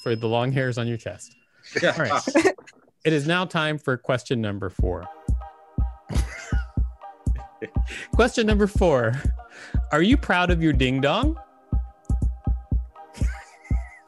for 0.04 0.16
the 0.16 0.28
long 0.28 0.52
hairs 0.52 0.78
on 0.78 0.88
your 0.88 0.98
chest. 0.98 1.36
Yeah. 1.82 1.94
All 1.98 2.06
right. 2.06 2.54
It 3.06 3.14
is 3.14 3.26
now 3.26 3.46
time 3.46 3.78
for 3.78 3.96
question 3.96 4.42
number 4.42 4.70
four. 4.70 5.06
question 8.16 8.46
number 8.46 8.68
four 8.68 9.14
Are 9.92 10.02
you 10.02 10.18
proud 10.18 10.52
of 10.52 10.62
your 10.62 10.74
ding 10.74 11.00
dong? 11.00 11.38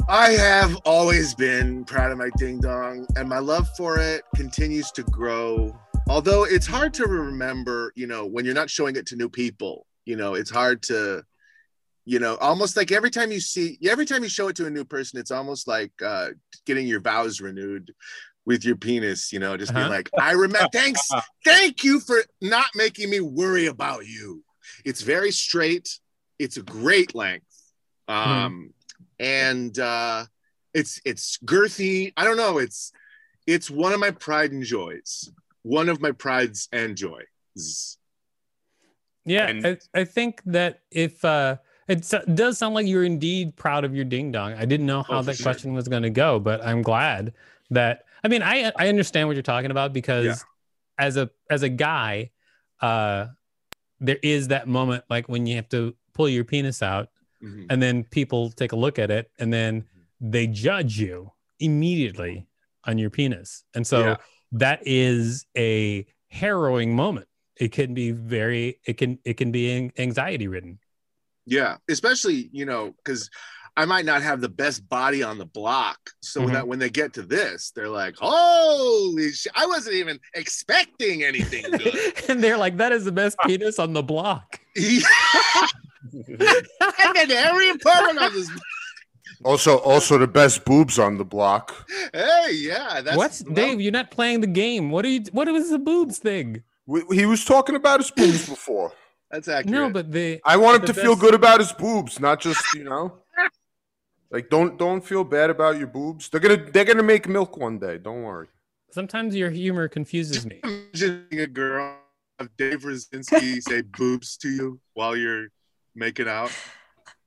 I 0.10 0.32
have 0.32 0.76
always 0.86 1.36
been 1.36 1.86
proud 1.86 2.12
of 2.12 2.18
my 2.18 2.32
ding 2.38 2.60
dong, 2.60 3.06
and 3.16 3.30
my 3.30 3.38
love 3.38 3.70
for 3.78 4.00
it 4.00 4.24
continues 4.36 4.92
to 4.94 5.04
grow. 5.04 5.80
Although 6.10 6.44
it's 6.46 6.66
hard 6.66 6.94
to 6.96 7.06
remember, 7.06 7.94
you 7.96 8.08
know, 8.08 8.26
when 8.26 8.44
you're 8.44 8.56
not 8.56 8.70
showing 8.70 8.96
it 8.96 9.06
to 9.08 9.16
new 9.16 9.30
people, 9.30 9.86
you 10.06 10.16
know, 10.16 10.34
it's 10.34 10.50
hard 10.50 10.82
to, 10.84 11.24
you 12.06 12.18
know, 12.18 12.36
almost 12.38 12.76
like 12.76 12.92
every 12.92 13.12
time 13.12 13.32
you 13.32 13.40
see, 13.40 13.78
every 13.86 14.06
time 14.08 14.24
you 14.24 14.30
show 14.30 14.48
it 14.48 14.56
to 14.56 14.66
a 14.66 14.72
new 14.72 14.84
person, 14.84 15.20
it's 15.20 15.30
almost 15.30 15.68
like 15.68 15.92
uh, 16.04 16.30
getting 16.66 16.88
your 16.88 17.00
vows 17.00 17.40
renewed 17.42 17.94
with 18.46 18.66
your 18.66 18.76
penis, 18.76 19.32
you 19.32 19.38
know, 19.38 19.56
just 19.56 19.72
being 19.76 19.86
Uh-huh. 19.86 19.98
like, 19.98 20.10
I 20.20 20.32
remember, 20.32 20.68
thanks, 20.74 21.00
thank 21.46 21.84
you 21.84 22.00
for 22.00 22.18
not 22.42 22.66
making 22.74 23.12
me 23.12 23.20
worry 23.20 23.68
about 23.68 24.08
you. 24.08 24.44
It's 24.84 25.02
very 25.02 25.32
straight, 25.32 26.00
it's 26.40 26.58
a 26.58 26.64
great 26.64 27.14
length. 27.14 27.46
Um, 28.08 28.74
and 29.20 29.78
uh 29.78 30.26
it's 30.74 31.00
it's 31.06 31.38
girthy. 31.46 32.14
I 32.18 32.24
don't 32.24 32.38
know, 32.38 32.58
it's 32.58 32.92
it's 33.46 33.70
one 33.70 33.94
of 33.94 34.00
my 34.00 34.12
pride 34.12 34.52
and 34.52 34.64
joys. 34.64 35.30
One 35.64 35.90
of 35.90 36.02
my 36.02 36.12
prides 36.12 36.68
and 36.72 36.96
joys. 36.96 37.98
Yeah, 39.26 39.48
And- 39.48 39.66
I, 39.66 39.78
I 39.94 40.04
think 40.06 40.42
that 40.46 40.82
if 40.92 41.24
uh, 41.26 41.58
it 41.88 42.08
does 42.34 42.58
sound 42.58 42.76
like 42.76 42.88
you're 42.88 43.04
indeed 43.04 43.56
proud 43.56 43.84
of 43.84 43.96
your 43.96 44.06
ding 44.06 44.32
dong. 44.32 44.54
I 44.54 44.66
didn't 44.66 44.86
know 44.86 45.04
how 45.04 45.20
Oh, 45.20 45.22
that 45.24 45.38
sure. 45.38 45.44
question 45.44 45.74
was 45.74 45.88
going 45.88 46.04
to 46.04 46.10
go, 46.10 46.40
but 46.40 46.64
I'm 46.64 46.82
glad 46.82 47.34
that. 47.72 48.06
I 48.24 48.28
mean, 48.28 48.42
I 48.44 48.72
I 48.76 48.90
understand 48.90 49.28
what 49.28 49.36
you're 49.36 49.44
talking 49.44 49.72
about 49.72 49.94
because 49.94 50.26
Yeah. 50.26 50.36
as 51.06 51.18
a 51.18 51.30
as 51.50 51.64
a 51.64 51.70
guy, 51.70 52.32
uh, 52.82 53.28
there 54.00 54.20
is 54.22 54.50
that 54.50 54.68
moment 54.68 55.04
like 55.10 55.28
when 55.30 55.46
you 55.48 55.56
have 55.56 55.70
to 55.70 55.96
pull 56.14 56.28
your 56.30 56.44
penis 56.44 56.82
out, 56.84 57.10
Mhm. 57.44 57.68
and 57.70 57.82
then 57.82 58.04
people 58.04 58.52
take 58.52 58.72
a 58.72 58.76
look 58.76 59.00
at 59.00 59.10
it, 59.10 59.32
and 59.40 59.52
then 59.54 59.86
they 60.22 60.48
judge 60.48 61.00
you 61.00 61.32
immediately 61.60 62.48
on 62.86 62.98
your 62.98 63.10
penis, 63.10 63.64
and 63.74 63.86
so 63.88 64.00
Yeah. 64.00 64.16
That 64.52 64.82
is 64.86 65.46
a 65.58 66.06
harrowing 66.30 66.96
moment 66.96 67.28
it 67.58 67.72
can 67.72 67.94
be 67.94 68.12
very 68.12 68.80
it 68.86 68.98
can 68.98 69.18
it 69.26 69.36
can 69.36 69.52
be 69.52 69.92
anxiety 69.98 70.48
ridden 70.48 70.80
Yeah, 71.46 71.78
especially 71.90 72.50
you 72.52 72.66
know 72.66 72.94
because 73.04 73.30
I 73.78 73.86
might 73.86 74.06
not 74.06 74.22
have 74.22 74.42
the 74.42 74.50
best 74.50 74.88
body 74.90 75.24
on 75.24 75.38
the 75.38 75.46
block, 75.46 75.98
so 76.22 76.42
Mhm. 76.42 76.52
that 76.54 76.68
when 76.68 76.80
they 76.80 76.90
get 76.90 77.14
to 77.14 77.22
this, 77.22 77.72
they're 77.72 77.88
like, 77.88 78.16
"Holy 78.18 79.32
shit! 79.32 79.52
I 79.56 79.66
wasn't 79.68 79.96
even 79.96 80.20
expecting 80.34 81.24
anything 81.24 81.64
good." 81.78 82.30
and 82.30 82.44
they're 82.44 82.58
like 82.58 82.78
that 82.78 82.92
is 82.92 83.06
the 83.06 83.12
best 83.12 83.38
penis 83.46 83.80
on 83.80 83.94
the 83.94 84.04
block 84.04 84.60
and 84.76 85.04
then 87.16 87.32
every 87.32 87.70
apartment 87.70 88.20
on 88.20 88.34
this. 88.34 88.50
Also, 89.46 89.78
also 89.80 90.18
the 90.18 90.28
best 90.28 90.66
boobs 90.66 91.00
on 91.00 91.18
the 91.18 91.24
block. 91.24 91.90
Hey, 92.14 92.52
yeah, 92.54 93.02
that's 93.02 93.16
what's 93.18 93.44
well, 93.44 93.54
dave 93.54 93.80
you're 93.82 93.92
not 93.92 94.12
playing 94.12 94.42
the 94.42 94.48
game 94.48 94.92
what 94.92 95.06
are 95.06 95.10
you 95.10 95.24
what 95.32 95.48
was 95.48 95.70
the 95.70 95.80
boobs 95.80 96.18
thing 96.18 96.64
We, 96.86 97.04
he 97.12 97.26
was 97.26 97.46
talking 97.46 97.76
about 97.76 98.00
his 98.02 98.12
boobs 98.12 98.50
before. 98.50 98.92
That's 99.32 99.48
accurate. 99.48 99.72
no 99.72 99.90
but 99.92 100.12
the 100.12 100.42
I 100.44 100.58
want 100.58 100.76
him 100.82 100.88
The 100.88 100.94
to 100.94 101.02
feel 101.02 101.16
good 101.16 101.34
about 101.36 101.60
his 101.60 101.72
boobs, 101.72 102.20
not 102.20 102.42
just 102.42 102.62
you 102.74 102.84
know. 102.84 103.20
Like 104.32 104.50
don't 104.50 104.78
don't 104.78 105.02
feel 105.06 105.24
bad 105.24 105.50
about 105.50 105.78
your 105.78 105.88
boobs. 105.88 106.30
They're 106.30 106.42
gonna 106.42 106.70
they're 106.72 106.86
gonna 106.86 107.04
make 107.04 107.28
milk 107.28 107.58
one 107.58 107.80
day. 107.80 107.98
Don't 107.98 108.24
worry. 108.24 108.48
sometimes 108.92 109.36
your 109.36 109.50
humor 109.52 109.88
confuses 109.88 110.46
me 110.46 110.60
imagining 110.64 111.40
a 111.40 111.48
girl 111.48 111.96
of 112.40 112.50
Dave 112.58 112.82
Rosinski 112.82 113.62
say 113.70 113.82
boobs 113.82 114.38
to 114.38 114.50
you 114.50 114.80
while 114.94 115.16
you're 115.16 115.48
making 115.96 116.28
out. 116.28 116.52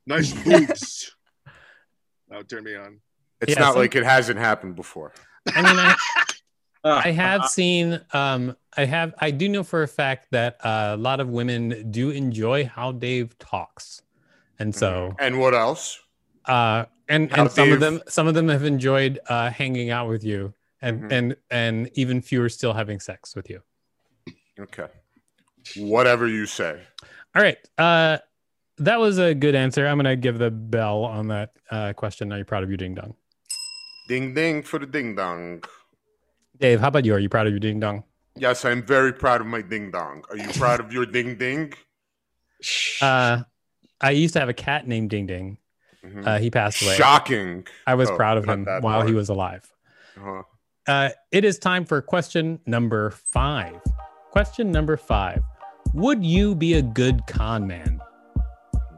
Nice 0.06 0.32
boobs. 0.44 1.14
That 2.32 2.38
would 2.38 2.48
turn 2.48 2.64
me 2.64 2.74
on. 2.74 2.98
It's 3.42 3.52
Yeah, 3.52 3.60
not 3.60 3.72
some- 3.74 3.82
like 3.82 3.94
it 3.94 4.04
hasn't 4.04 4.38
happened 4.38 4.74
before. 4.74 5.12
i 5.54 5.60
mean 5.62 5.76
i 5.78 5.94
Ah, 6.84 7.00
I 7.04 7.10
have 7.12 7.46
seen 7.46 8.00
um 8.12 8.56
I 8.76 8.86
have 8.86 9.14
I 9.20 9.30
do 9.30 9.48
know 9.48 9.62
for 9.62 9.82
a 9.82 9.88
fact 9.88 10.28
that 10.32 10.56
uh, 10.64 10.92
a 10.94 10.96
lot 10.96 11.20
of 11.20 11.28
women 11.28 11.90
do 11.92 12.10
enjoy 12.10 12.64
how 12.64 12.90
Dave 12.92 13.38
talks. 13.38 14.02
And 14.58 14.74
so 14.74 15.14
And 15.20 15.38
what 15.38 15.54
else? 15.54 16.00
uh 16.46 16.86
and 17.08 17.30
How 17.30 17.42
and 17.42 17.50
some 17.52 17.70
of 17.72 17.80
them 17.80 18.00
some 18.08 18.26
of 18.26 18.34
them 18.34 18.48
have 18.48 18.64
enjoyed 18.64 19.20
uh 19.28 19.50
hanging 19.50 19.90
out 19.90 20.08
with 20.08 20.24
you 20.24 20.54
and 20.80 21.02
Mhm. 21.02 21.12
and 21.12 21.36
and 21.50 21.90
even 21.94 22.20
fewer 22.22 22.48
still 22.48 22.72
having 22.72 22.98
sex 22.98 23.36
with 23.36 23.50
you. 23.50 23.60
Okay. 24.58 24.88
Whatever 25.76 26.26
you 26.26 26.46
say. 26.46 26.80
All 27.36 27.42
right. 27.42 27.58
Uh 27.78 28.18
that 28.78 28.98
was 29.00 29.18
a 29.18 29.34
good 29.34 29.54
answer. 29.54 29.86
I'm 29.86 29.96
gonna 29.98 30.16
give 30.16 30.38
the 30.38 30.50
bell 30.50 31.04
on 31.04 31.28
that 31.28 31.52
uh 31.70 31.92
question. 31.92 32.32
Are 32.32 32.38
you 32.38 32.44
proud 32.44 32.62
of 32.62 32.70
your 32.70 32.76
ding 32.76 32.94
dong? 32.94 33.14
Ding 34.08 34.34
ding 34.34 34.62
for 34.62 34.78
the 34.78 34.86
ding 34.86 35.14
dong. 35.14 35.62
Dave, 36.58 36.80
how 36.80 36.88
about 36.88 37.04
you? 37.04 37.14
Are 37.14 37.18
you 37.18 37.28
proud 37.28 37.46
of 37.46 37.52
your 37.52 37.60
ding 37.60 37.80
dong? 37.80 38.04
Yes, 38.36 38.64
I'm 38.64 38.82
very 38.82 39.12
proud 39.12 39.40
of 39.40 39.46
my 39.46 39.62
ding 39.62 39.90
dong. 39.90 40.24
Are 40.30 40.36
you 40.36 40.48
proud 40.50 40.80
of 40.80 40.92
your 40.92 41.06
ding 41.06 41.36
ding? 41.36 41.72
Uh 43.00 43.42
I 44.00 44.10
used 44.10 44.34
to 44.34 44.40
have 44.40 44.48
a 44.48 44.54
cat 44.54 44.86
named 44.88 45.10
Ding 45.10 45.26
Ding. 45.26 45.58
Mhm. 46.04 46.26
Uh, 46.26 46.38
he 46.38 46.50
passed 46.50 46.82
away. 46.82 46.96
Shocking. 46.96 47.64
I 47.86 47.94
was 47.94 48.10
Oh, 48.10 48.16
proud 48.16 48.36
of 48.36 48.44
him 48.44 48.66
while 48.80 49.06
he 49.06 49.12
was 49.12 49.28
alive. 49.28 49.70
Uh-huh. 50.16 50.42
Uh, 50.88 51.10
it 51.30 51.44
is 51.44 51.60
time 51.60 51.84
for 51.84 52.02
question 52.02 52.58
number 52.66 53.10
five. 53.10 53.80
Question 54.32 54.72
number 54.72 54.96
five. 54.96 55.42
Would 55.94 56.24
you 56.24 56.56
be 56.56 56.74
a 56.74 56.82
good 56.82 57.24
con 57.28 57.68
man? 57.68 58.00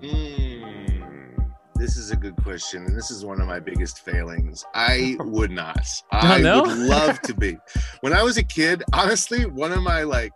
Mm, 0.05 1.47
this 1.77 1.97
is 1.97 2.11
a 2.11 2.17
good 2.17 2.37
question, 2.37 2.85
and 2.85 2.97
this 2.97 3.11
is 3.11 3.25
one 3.25 3.41
of 3.41 3.47
my 3.47 3.59
biggest 3.61 4.05
failings. 4.05 4.65
I 4.75 5.17
would 5.21 5.51
not. 5.51 5.87
I 6.13 6.41
no? 6.41 6.63
would 6.63 6.77
love 6.77 7.21
to 7.23 7.35
be. 7.35 7.57
When 8.01 8.13
I 8.13 8.23
was 8.23 8.37
a 8.37 8.43
kid, 8.43 8.83
honestly, 8.93 9.47
one 9.47 9.73
of 9.73 9.83
my 9.83 10.03
like 10.03 10.33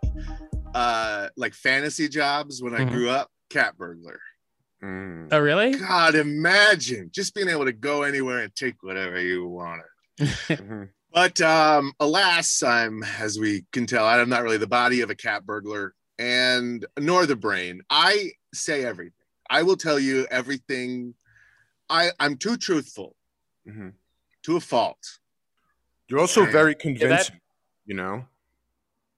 uh 0.73 1.29
like 1.37 1.53
fantasy 1.53 2.07
jobs 2.09 2.61
when 2.63 2.73
I 2.73 2.79
Mhm. 2.79 2.91
grew 2.91 3.09
up, 3.09 3.29
cat 3.49 3.77
burglar. 3.77 4.19
Mm. 4.83 5.27
Oh, 5.31 5.39
really? 5.39 5.75
God, 5.75 6.15
imagine 6.15 7.09
just 7.13 7.35
being 7.35 7.49
able 7.49 7.65
to 7.65 7.73
go 7.73 8.03
anywhere 8.03 8.39
and 8.39 8.55
take 8.55 8.81
whatever 8.81 9.19
you 9.21 9.47
wanted. 9.47 9.85
Mhm. 10.19 10.89
But 11.11 11.41
um, 11.41 11.91
alas, 11.99 12.61
I'm, 12.61 13.01
as 13.19 13.39
we 13.39 13.65
can 13.71 13.87
tell, 13.87 14.05
I'm 14.05 14.29
not 14.29 14.43
really 14.43 14.57
the 14.57 14.67
body 14.67 15.01
of 15.01 15.09
a 15.09 15.15
cat 15.15 15.43
burglar 15.45 15.95
and 16.19 16.85
nor 16.99 17.25
the 17.25 17.35
brain. 17.35 17.81
I 17.89 18.31
say 18.53 18.85
everything. 18.85 19.13
I 19.49 19.63
will 19.63 19.77
tell 19.77 19.99
you 19.99 20.27
everything. 20.29 21.13
I, 21.89 22.11
I'm 22.19 22.37
too 22.37 22.57
truthful 22.57 23.15
Mhm. 23.67 23.93
to 24.43 24.55
a 24.57 24.59
fault. 24.59 25.19
You're 26.07 26.19
also 26.19 26.43
Okay. 26.43 26.51
very 26.51 26.75
convincing. 26.75 27.39
You 27.85 27.95
know, 27.95 28.25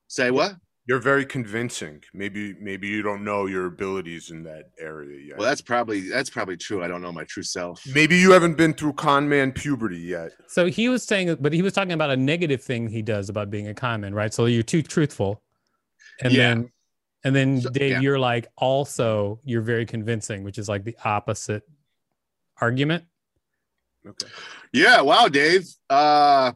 Say 0.07 0.31
what? 0.31 0.55
you're 0.87 0.99
very 0.99 1.25
convincing. 1.25 2.03
Maybe 2.13 2.53
maybe 2.59 2.87
you 2.87 3.01
don't 3.01 3.23
know 3.23 3.45
your 3.45 3.65
abilities 3.65 4.29
in 4.31 4.43
that 4.43 4.71
area 4.79 5.19
yet. 5.19 5.37
Well, 5.37 5.47
that's 5.47 5.61
probably 5.61 6.01
that's 6.09 6.29
probably 6.29 6.57
true. 6.57 6.83
I 6.83 6.87
don't 6.87 7.01
know 7.01 7.11
my 7.11 7.23
true 7.25 7.43
self. 7.43 7.85
Maybe 7.93 8.17
you 8.17 8.31
haven't 8.31 8.55
been 8.57 8.73
through 8.73 8.93
con 8.93 9.27
man 9.29 9.51
puberty 9.51 9.99
yet. 9.99 10.31
So 10.47 10.65
he 10.67 10.89
was 10.89 11.03
saying, 11.03 11.35
but 11.39 11.53
he 11.53 11.61
was 11.61 11.73
talking 11.73 11.91
about 11.93 12.09
a 12.09 12.17
negative 12.17 12.61
thing 12.63 12.89
he 12.89 13.01
does 13.01 13.29
about 13.29 13.49
being 13.49 13.67
a 13.67 13.73
con 13.73 14.01
man, 14.01 14.13
right? 14.13 14.33
So 14.33 14.45
you're 14.45 14.63
too 14.63 14.81
truthful, 14.81 15.41
and 16.21 16.33
Yeah. 16.33 16.55
then, 16.55 16.71
and 17.23 17.35
then 17.35 17.61
So- 17.61 17.69
Dave, 17.69 17.91
yeah. 17.91 17.99
you're 18.01 18.19
like 18.19 18.47
also 18.57 19.39
you're 19.43 19.61
very 19.61 19.85
convincing, 19.85 20.43
which 20.43 20.57
is 20.57 20.67
like 20.69 20.83
the 20.83 20.95
opposite 21.05 21.63
argument. 22.59 23.03
Okay. 24.05 24.27
Yeah. 24.73 25.01
Wow, 25.01 25.27
Dave. 25.27 25.67
Uh, 25.89 26.53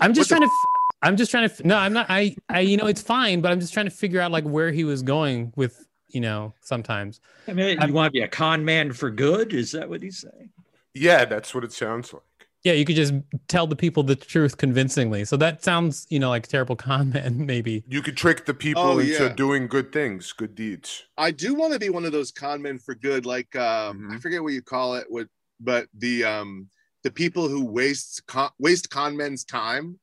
I'm 0.00 0.12
just 0.14 0.30
What 0.30 0.36
trying 0.38 0.40
to. 0.42 0.46
f- 0.46 0.98
I'm 1.02 1.16
just 1.16 1.30
trying 1.30 1.48
to. 1.48 1.54
f- 1.54 1.64
No, 1.64 1.76
I'm 1.76 1.92
not. 1.92 2.06
I. 2.08 2.36
I. 2.48 2.60
You 2.60 2.76
know, 2.76 2.86
it's 2.86 3.02
fine, 3.02 3.40
but 3.40 3.50
I'm 3.52 3.60
just 3.60 3.72
trying 3.72 3.86
to 3.86 3.90
figure 3.90 4.20
out 4.20 4.30
like 4.30 4.44
where 4.44 4.70
he 4.70 4.84
was 4.84 5.02
going 5.02 5.52
with. 5.56 5.86
You 6.08 6.20
know, 6.20 6.52
sometimes. 6.60 7.20
I 7.48 7.54
mean, 7.54 7.80
you 7.80 7.92
want 7.94 8.08
to 8.08 8.10
be 8.10 8.20
a 8.20 8.28
con 8.28 8.66
man 8.66 8.92
for 8.92 9.10
good? 9.10 9.54
Is 9.54 9.72
that 9.72 9.88
what 9.88 10.02
he's 10.02 10.18
saying? 10.18 10.50
Yeah, 10.92 11.24
that's 11.24 11.54
what 11.54 11.64
it 11.64 11.72
sounds 11.72 12.12
like. 12.12 12.22
Yeah. 12.64 12.72
Yeah, 12.72 12.78
you 12.78 12.84
could 12.84 12.96
just 12.96 13.12
tell 13.48 13.66
the 13.66 13.76
people 13.76 14.02
the 14.02 14.16
truth 14.16 14.56
convincingly. 14.56 15.24
So 15.24 15.36
that 15.38 15.64
sounds, 15.64 16.06
you 16.10 16.18
know, 16.18 16.28
like 16.28 16.46
a 16.46 16.48
terrible 16.48 16.76
con 16.88 17.10
man, 17.10 17.44
maybe. 17.46 17.84
You 17.88 18.02
could 18.02 18.16
trick 18.16 18.46
the 18.46 18.54
people 18.54 18.82
Oh, 18.82 18.98
into 18.98 19.12
yeah. 19.12 19.28
doing 19.34 19.66
good 19.66 19.92
things, 19.92 20.32
good 20.32 20.54
deeds. 20.54 21.04
I 21.18 21.30
do 21.32 21.54
want 21.54 21.72
to 21.72 21.78
be 21.78 21.90
one 21.90 22.04
of 22.04 22.12
those 22.12 22.30
con 22.30 22.62
men 22.62 22.78
for 22.78 22.94
good. 22.94 23.26
Like 23.26 23.54
um, 23.56 24.08
I 24.10 24.14
Mhm. 24.16 24.22
forget 24.22 24.42
what 24.42 24.52
you 24.52 24.62
call 24.62 24.94
it. 24.94 25.06
What, 25.08 25.28
but 25.60 25.86
the 25.96 26.24
um, 26.24 26.68
the 27.02 27.10
people 27.10 27.48
who 27.48 27.64
waste 27.64 28.22
con- 28.26 28.50
waste 28.58 28.90
con 28.90 29.16
men's 29.16 29.44
time. 29.44 29.98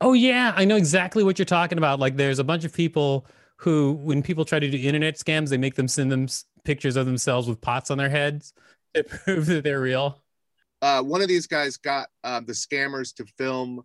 Oh 0.00 0.12
yeah, 0.14 0.52
I 0.56 0.64
know 0.64 0.76
exactly 0.76 1.22
what 1.22 1.38
you're 1.38 1.46
talking 1.46 1.78
about. 1.78 2.00
Like 2.00 2.16
there's 2.16 2.38
a 2.38 2.44
bunch 2.44 2.64
of 2.64 2.72
people 2.72 3.26
who 3.56 3.92
when 3.94 4.22
people 4.22 4.44
try 4.44 4.58
to 4.58 4.70
do 4.70 4.78
internet 4.78 5.16
scams, 5.16 5.50
they 5.50 5.58
make 5.58 5.74
them 5.74 5.88
send 5.88 6.10
them 6.10 6.26
pictures 6.64 6.96
of 6.96 7.06
themselves 7.06 7.48
with 7.48 7.60
pots 7.60 7.90
on 7.90 7.98
their 7.98 8.08
heads 8.08 8.52
to 8.94 9.04
prove 9.24 9.46
that 9.46 9.64
they're 9.64 9.80
real. 9.80 10.22
Uh, 10.82 11.02
one 11.02 11.22
of 11.22 11.28
these 11.28 11.46
guys 11.46 11.76
got 11.76 12.08
uh, 12.24 12.40
the 12.40 12.52
scammers 12.52 13.14
to 13.16 13.24
film 13.36 13.82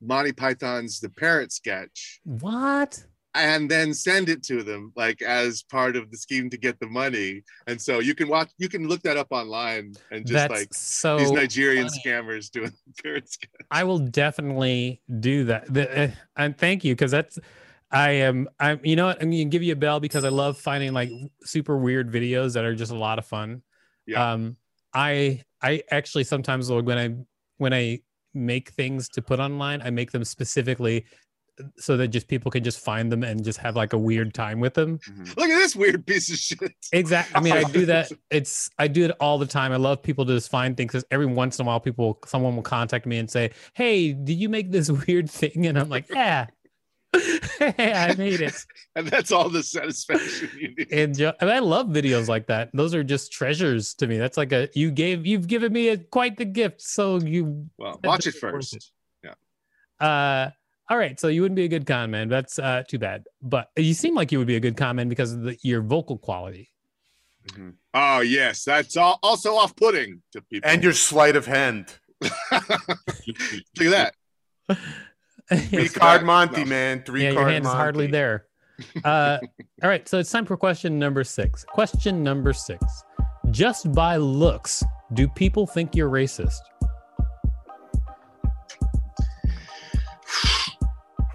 Monty 0.00 0.32
Python's 0.32 0.98
The 1.00 1.08
Parrot 1.10 1.52
sketch 1.52 2.20
What? 2.24 3.04
and 3.34 3.70
then 3.70 3.94
send 3.94 4.28
it 4.28 4.42
to 4.42 4.62
them 4.62 4.92
like 4.94 5.22
as 5.22 5.62
part 5.62 5.96
of 5.96 6.10
the 6.10 6.18
scheme 6.18 6.50
to 6.50 6.58
get 6.58 6.78
the 6.80 6.86
money. 6.86 7.42
And 7.66 7.80
so 7.80 8.00
you 8.00 8.14
can 8.14 8.28
watch, 8.28 8.50
you 8.58 8.68
can 8.68 8.88
look 8.88 9.00
that 9.02 9.16
up 9.16 9.28
online 9.30 9.94
and 10.10 10.26
just 10.26 10.32
That's 10.34 10.52
like 10.52 10.74
so 10.74 11.18
these 11.18 11.30
Nigerian 11.30 11.88
funny. 11.88 12.02
scammers 12.04 12.50
doing 12.50 12.72
the 12.86 13.02
parrot 13.02 13.30
sketch. 13.30 13.50
I 13.70 13.84
will 13.84 14.00
definitely 14.00 15.00
do 15.20 15.44
that. 15.44 15.72
The, 15.72 16.04
uh, 16.04 16.10
and 16.36 16.58
thank 16.58 16.84
you 16.84 16.94
because 16.94 17.10
that's 17.10 17.38
I 17.90 18.10
am 18.10 18.48
I'm 18.58 18.80
you 18.82 18.96
know 18.96 19.06
what 19.06 19.22
I'm 19.22 19.30
gonna 19.30 19.44
give 19.44 19.62
you 19.62 19.72
a 19.74 19.76
bell 19.76 20.00
because 20.00 20.24
I 20.24 20.30
love 20.30 20.58
finding 20.58 20.92
like 20.92 21.10
super 21.44 21.76
weird 21.78 22.10
videos 22.12 22.54
that 22.54 22.64
are 22.64 22.74
just 22.74 22.90
a 22.90 22.98
lot 22.98 23.18
of 23.18 23.26
fun. 23.26 23.62
Yeah. 24.06 24.32
Um 24.32 24.56
I 24.92 25.42
I 25.62 25.82
actually 25.90 26.24
sometimes 26.24 26.70
when 26.70 26.98
I 26.98 27.14
when 27.58 27.72
I 27.72 28.00
make 28.34 28.70
things 28.70 29.08
to 29.10 29.22
put 29.22 29.40
online, 29.40 29.82
I 29.82 29.90
make 29.90 30.10
them 30.10 30.24
specifically 30.24 31.04
so 31.76 31.96
that 31.96 32.08
just 32.08 32.28
people 32.28 32.50
can 32.50 32.64
just 32.64 32.80
find 32.80 33.12
them 33.12 33.22
and 33.22 33.44
just 33.44 33.58
have 33.58 33.76
like 33.76 33.92
a 33.92 33.98
weird 33.98 34.32
time 34.32 34.58
with 34.58 34.74
them. 34.74 34.98
Mm-hmm. 34.98 35.24
Look 35.38 35.50
at 35.50 35.58
this 35.58 35.76
weird 35.76 36.06
piece 36.06 36.30
of 36.30 36.36
shit. 36.36 36.74
Exactly. 36.92 37.36
I 37.36 37.40
mean, 37.40 37.52
I 37.52 37.64
do 37.64 37.86
that. 37.86 38.10
It's 38.30 38.70
I 38.78 38.88
do 38.88 39.04
it 39.04 39.10
all 39.20 39.38
the 39.38 39.46
time. 39.46 39.72
I 39.72 39.76
love 39.76 40.02
people 40.02 40.24
to 40.26 40.34
just 40.34 40.50
find 40.50 40.76
things 40.76 40.92
because 40.92 41.04
every 41.10 41.26
once 41.26 41.58
in 41.58 41.64
a 41.64 41.66
while, 41.66 41.80
people 41.80 42.18
someone 42.26 42.56
will 42.56 42.62
contact 42.62 43.06
me 43.06 43.18
and 43.18 43.30
say, 43.30 43.50
"Hey, 43.74 44.12
did 44.12 44.34
you 44.34 44.48
make 44.48 44.70
this 44.70 44.90
weird 45.06 45.30
thing?" 45.30 45.66
And 45.66 45.78
I'm 45.78 45.88
like, 45.88 46.08
"Yeah, 46.08 46.46
hey, 47.14 47.92
I 47.96 48.14
made 48.16 48.40
it." 48.40 48.54
And 48.96 49.06
that's 49.06 49.30
all 49.32 49.48
the 49.48 49.62
satisfaction 49.62 50.50
you 50.58 50.74
need. 50.74 50.92
And, 50.92 51.16
ju- 51.16 51.32
and 51.40 51.50
I 51.50 51.58
love 51.60 51.86
videos 51.88 52.28
like 52.28 52.46
that. 52.48 52.70
Those 52.74 52.94
are 52.94 53.04
just 53.04 53.32
treasures 53.32 53.94
to 53.94 54.06
me. 54.06 54.18
That's 54.18 54.36
like 54.36 54.52
a 54.52 54.68
you 54.74 54.90
gave 54.90 55.26
you've 55.26 55.46
given 55.46 55.72
me 55.72 55.88
a, 55.88 55.98
quite 55.98 56.36
the 56.36 56.44
gift. 56.44 56.82
So 56.82 57.18
you 57.18 57.68
Well, 57.78 58.00
watch 58.04 58.26
it 58.26 58.32
doesn't 58.34 58.42
work. 58.42 58.62
first. 58.62 58.92
uh 60.00 60.50
all 60.90 60.98
right, 60.98 61.18
so 61.18 61.28
you 61.28 61.40
wouldn't 61.40 61.56
be 61.56 61.64
a 61.64 61.68
good 61.68 61.86
con 61.86 62.10
man. 62.10 62.28
That's 62.28 62.58
uh 62.58 62.82
too 62.86 62.98
bad. 62.98 63.24
But 63.40 63.70
you 63.76 63.94
seem 63.94 64.14
like 64.14 64.30
you 64.32 64.38
would 64.38 64.48
be 64.48 64.56
a 64.56 64.60
good 64.60 64.76
con 64.76 64.96
man 64.96 65.08
because 65.08 65.32
of 65.32 65.42
the, 65.42 65.56
your 65.62 65.80
vocal 65.80 66.18
quality. 66.18 66.70
Oh 67.94 68.20
yes, 68.20 68.64
that's 68.64 68.96
all, 68.96 69.18
also 69.22 69.54
off-putting 69.54 70.22
to 70.32 70.42
people. 70.42 70.70
And 70.70 70.82
your 70.82 70.92
sleight 70.92 71.34
of 71.34 71.44
hand. 71.46 71.92
look 72.20 72.30
at 73.80 73.90
that. 73.90 74.14
Three 75.70 75.88
card 75.88 76.24
Monty, 76.24 76.64
No. 76.64 76.70
man. 76.70 77.02
Three 77.04 77.22
yeah, 77.24 77.30
your 77.30 77.40
card 77.42 77.52
hand 77.52 77.64
is 77.64 77.70
hardly 77.70 78.06
there. 78.06 78.46
Uh, 79.04 79.38
all 79.82 79.88
right, 79.88 80.08
so 80.08 80.18
it's 80.18 80.30
time 80.30 80.44
for 80.46 80.56
question 80.56 80.98
number 80.98 81.22
six. 81.24 81.64
Question 81.64 82.22
number 82.22 82.52
six: 82.52 82.84
Just 83.50 83.92
by 83.92 84.16
looks, 84.16 84.82
do 85.12 85.28
people 85.28 85.66
think 85.66 85.94
you're 85.94 86.10
racist? 86.10 86.58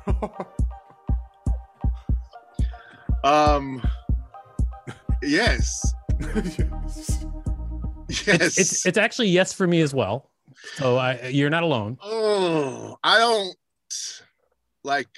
Um, 3.24 3.82
yes, 5.22 5.94
yes. 6.48 7.22
It's 8.58 8.86
it's 8.86 8.98
actually 8.98 9.28
yes 9.30 9.52
for 9.52 9.68
me 9.68 9.82
as 9.82 9.94
well. 9.94 10.30
So 10.76 10.98
I, 10.98 11.28
you're 11.28 11.50
not 11.50 11.64
alone. 11.64 11.98
oh, 12.02 12.96
I 13.04 13.18
don't 13.18 13.56
like. 14.88 15.10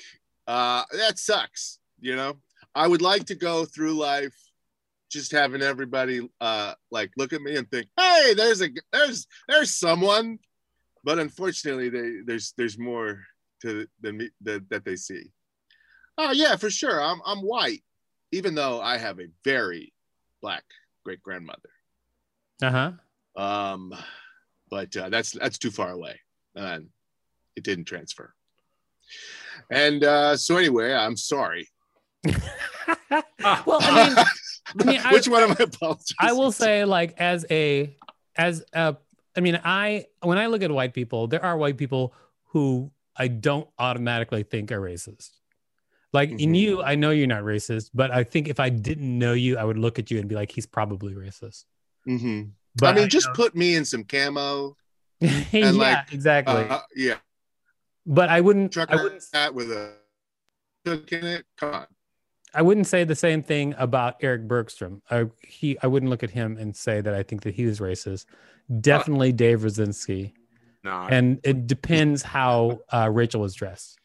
Uh, 0.47 0.83
that 0.93 1.19
sucks. 1.19 1.77
You 2.01 2.15
know, 2.15 2.37
I 2.73 2.87
would 2.87 3.03
like 3.03 3.25
to 3.25 3.35
go 3.35 3.65
through 3.65 3.93
life 3.93 4.35
just 5.11 5.31
having 5.31 5.61
everybody 5.61 6.29
uh 6.39 6.73
like 6.91 7.11
look 7.17 7.33
at 7.33 7.41
me 7.41 7.55
and 7.55 7.69
think, 7.69 7.87
hey, 7.99 8.33
there's 8.35 8.61
a 8.61 8.69
there's 8.91 9.27
there's 9.47 9.73
someone, 9.73 10.39
but 11.03 11.19
unfortunately, 11.19 11.89
they 11.89 12.21
there's 12.25 12.53
there's 12.57 12.77
more 12.77 13.21
to 13.61 13.87
than 14.01 14.17
me 14.17 14.29
that, 14.41 14.69
that 14.69 14.85
they 14.85 14.95
see. 14.95 15.31
Oh 16.17 16.31
yeah, 16.31 16.55
for 16.55 16.69
sure. 16.69 17.01
I'm 17.01 17.21
I'm 17.25 17.39
white, 17.39 17.83
even 18.31 18.55
though 18.55 18.81
I 18.81 18.97
have 18.97 19.19
a 19.19 19.27
very 19.43 19.93
black 20.41 20.63
great 21.03 21.21
grandmother. 21.21 21.69
Uh 22.61 22.71
huh. 22.71 23.41
Um, 23.41 23.93
but 24.69 24.95
uh, 24.97 25.09
that's 25.09 25.31
that's 25.31 25.57
too 25.57 25.71
far 25.71 25.91
away, 25.91 26.19
and 26.55 26.87
it 27.55 27.63
didn't 27.63 27.85
transfer. 27.85 28.33
And 29.69 30.03
uh, 30.03 30.35
so 30.37 30.57
anyway, 30.57 30.93
I'm 30.93 31.15
sorry. 31.17 31.67
well, 32.25 33.77
I 33.81 34.07
mean, 34.07 34.17
I 34.17 34.83
mean, 34.85 35.01
I- 35.03 35.11
which 35.13 35.27
one 35.27 35.43
am 35.43 35.51
I 35.51 35.63
apologizing? 35.63 36.17
I 36.19 36.33
will 36.33 36.51
say, 36.51 36.85
like, 36.85 37.15
as 37.19 37.45
a, 37.49 37.95
as 38.35 38.63
a, 38.73 38.97
I 39.37 39.41
mean, 39.41 39.59
I, 39.63 40.05
when 40.21 40.37
I 40.37 40.47
look 40.47 40.63
at 40.63 40.71
white 40.71 40.93
people, 40.93 41.27
there 41.27 41.43
are 41.43 41.57
white 41.57 41.77
people 41.77 42.13
who 42.45 42.91
I 43.15 43.27
don't 43.27 43.67
automatically 43.77 44.43
think 44.43 44.71
are 44.71 44.81
racist. 44.81 45.29
Like 46.11 46.31
in 46.31 46.37
Mhm. 46.53 46.55
you, 46.59 46.81
I 46.81 46.95
know 46.95 47.11
you're 47.11 47.27
not 47.27 47.43
racist, 47.43 47.91
but 47.93 48.09
I 48.09 48.23
think 48.23 48.47
if 48.47 48.59
I 48.59 48.69
didn't 48.69 49.19
know 49.19 49.33
you, 49.33 49.57
I 49.59 49.63
would 49.63 49.77
look 49.77 49.99
at 49.99 50.09
you 50.09 50.17
and 50.17 50.27
be 50.27 50.33
like, 50.33 50.51
he's 50.51 50.65
probably 50.65 51.13
racist. 51.13 51.65
Mhm. 52.07 52.51
But 52.75 52.87
I 52.97 53.01
mean, 53.01 53.09
just 53.09 53.31
put 53.33 53.55
me 53.55 53.75
in 53.75 53.85
some 53.85 54.03
camo. 54.03 54.75
yeah, 55.19 55.69
like, 55.71 56.11
exactly. 56.11 56.55
Uh, 56.55 56.79
yeah, 56.95 57.17
but 58.09 58.27
I 58.29 58.41
wouldn't, 58.41 58.75
I 58.75 58.95
wouldn't, 58.95 59.23
hat 59.31 59.53
with 59.53 59.71
a 59.71 59.93
hook 60.85 61.11
in 61.11 61.25
it. 61.25 61.45
Come 61.57 61.73
on. 61.73 61.87
I 62.53 62.63
wouldn't 62.63 62.87
say 62.87 63.03
the 63.03 63.15
same 63.15 63.43
thing 63.43 63.75
about 63.77 64.15
Eric 64.21 64.47
Bergstrom. 64.47 65.03
I, 65.11 65.25
he, 65.41 65.77
I 65.83 65.87
wouldn't 65.87 66.09
look 66.09 66.23
at 66.23 66.31
him 66.31 66.57
and 66.57 66.75
say 66.75 66.99
that 66.99 67.13
I 67.13 67.21
think 67.21 67.43
that 67.43 67.53
he 67.53 67.65
was 67.65 67.79
racist. 67.79 68.25
Definitely 68.81 69.31
Dave 69.33 69.61
Rosinski. 69.61 70.33
Nah. 70.83 71.07
And 71.07 71.39
it 71.43 71.67
depends 71.67 72.23
how 72.23 72.79
uh, 72.91 73.09
Rachel 73.11 73.41
was 73.41 73.53
dressed. 73.53 73.99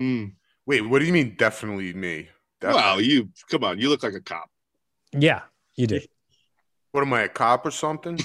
Mm. 0.00 0.32
Wait, 0.66 0.80
what 0.80 0.98
do 0.98 1.04
you 1.04 1.12
mean? 1.12 1.36
Definitely 1.38 1.92
me. 1.92 2.28
Well, 2.60 2.74
Definitely. 2.74 3.04
you 3.04 3.28
come 3.48 3.62
on. 3.62 3.78
You 3.78 3.88
look 3.88 4.02
like 4.02 4.14
a 4.14 4.20
cop. 4.20 4.50
Yeah, 5.12 5.42
you 5.76 5.86
do. 5.86 6.00
What 6.92 7.02
am 7.02 7.12
I, 7.12 7.22
a 7.22 7.28
cop 7.28 7.66
or 7.66 7.70
something? 7.70 8.18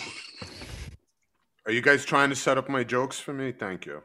Are 1.65 1.71
you 1.71 1.81
guys 1.81 2.05
trying 2.05 2.29
to 2.29 2.35
set 2.35 2.57
up 2.57 2.69
my 2.69 2.83
jokes 2.83 3.19
for 3.19 3.33
me? 3.33 3.51
Thank 3.51 3.85
you. 3.85 4.01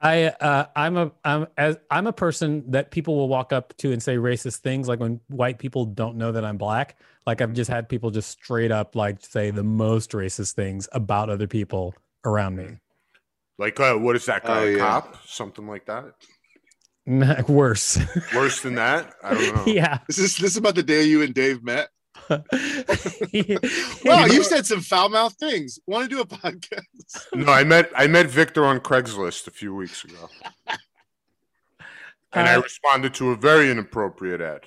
I 0.00 0.24
uh, 0.28 0.66
I'm 0.74 0.96
a 0.96 1.12
I'm 1.24 1.46
as 1.56 1.76
I'm 1.90 2.06
a 2.06 2.12
person 2.12 2.70
that 2.70 2.90
people 2.90 3.16
will 3.16 3.28
walk 3.28 3.52
up 3.52 3.76
to 3.78 3.92
and 3.92 4.02
say 4.02 4.16
racist 4.16 4.58
things 4.58 4.88
like 4.88 4.98
when 4.98 5.20
white 5.28 5.58
people 5.58 5.84
don't 5.84 6.16
know 6.16 6.32
that 6.32 6.44
I'm 6.44 6.56
black. 6.56 6.96
Like 7.26 7.40
I've 7.42 7.52
just 7.52 7.70
had 7.70 7.88
people 7.88 8.10
just 8.10 8.30
straight 8.30 8.72
up 8.72 8.96
like 8.96 9.24
say 9.24 9.50
the 9.50 9.62
most 9.62 10.12
racist 10.12 10.54
things 10.54 10.88
about 10.92 11.28
other 11.28 11.46
people 11.46 11.94
around 12.24 12.56
me. 12.56 12.78
Like, 13.58 13.78
uh, 13.78 13.94
what 13.96 14.16
is 14.16 14.24
that 14.24 14.44
guy? 14.44 14.60
Oh, 14.60 14.66
a 14.66 14.72
yeah. 14.72 14.78
cop? 14.78 15.16
Something 15.26 15.66
like 15.66 15.84
that? 15.84 16.14
Worse. 17.48 17.98
Worse 18.34 18.62
than 18.62 18.76
that? 18.76 19.12
I 19.22 19.34
don't 19.34 19.54
know. 19.66 19.72
yeah. 19.72 19.98
This 20.06 20.18
is 20.18 20.36
this 20.38 20.52
is 20.52 20.56
about 20.56 20.76
the 20.76 20.82
day 20.82 21.04
you 21.04 21.22
and 21.22 21.34
Dave 21.34 21.62
met. 21.62 21.90
Wow, 22.30 22.44
Wow, 24.04 24.24
you 24.26 24.42
said 24.44 24.66
some 24.66 24.80
foul 24.80 25.08
mouth 25.08 25.34
things. 25.34 25.78
Want 25.86 26.08
to 26.08 26.14
do 26.16 26.20
a 26.20 26.26
podcast? 26.26 27.26
No, 27.34 27.52
I 27.52 27.64
met 27.64 27.90
I 27.96 28.06
met 28.06 28.26
Victor 28.26 28.64
on 28.64 28.80
Craigslist 28.80 29.46
a 29.46 29.50
few 29.50 29.74
weeks 29.74 30.04
ago, 30.04 30.28
and 32.32 32.48
I 32.48 32.54
Uh, 32.56 32.60
responded 32.62 33.14
to 33.14 33.30
a 33.30 33.36
very 33.36 33.70
inappropriate 33.70 34.40
ad, 34.40 34.62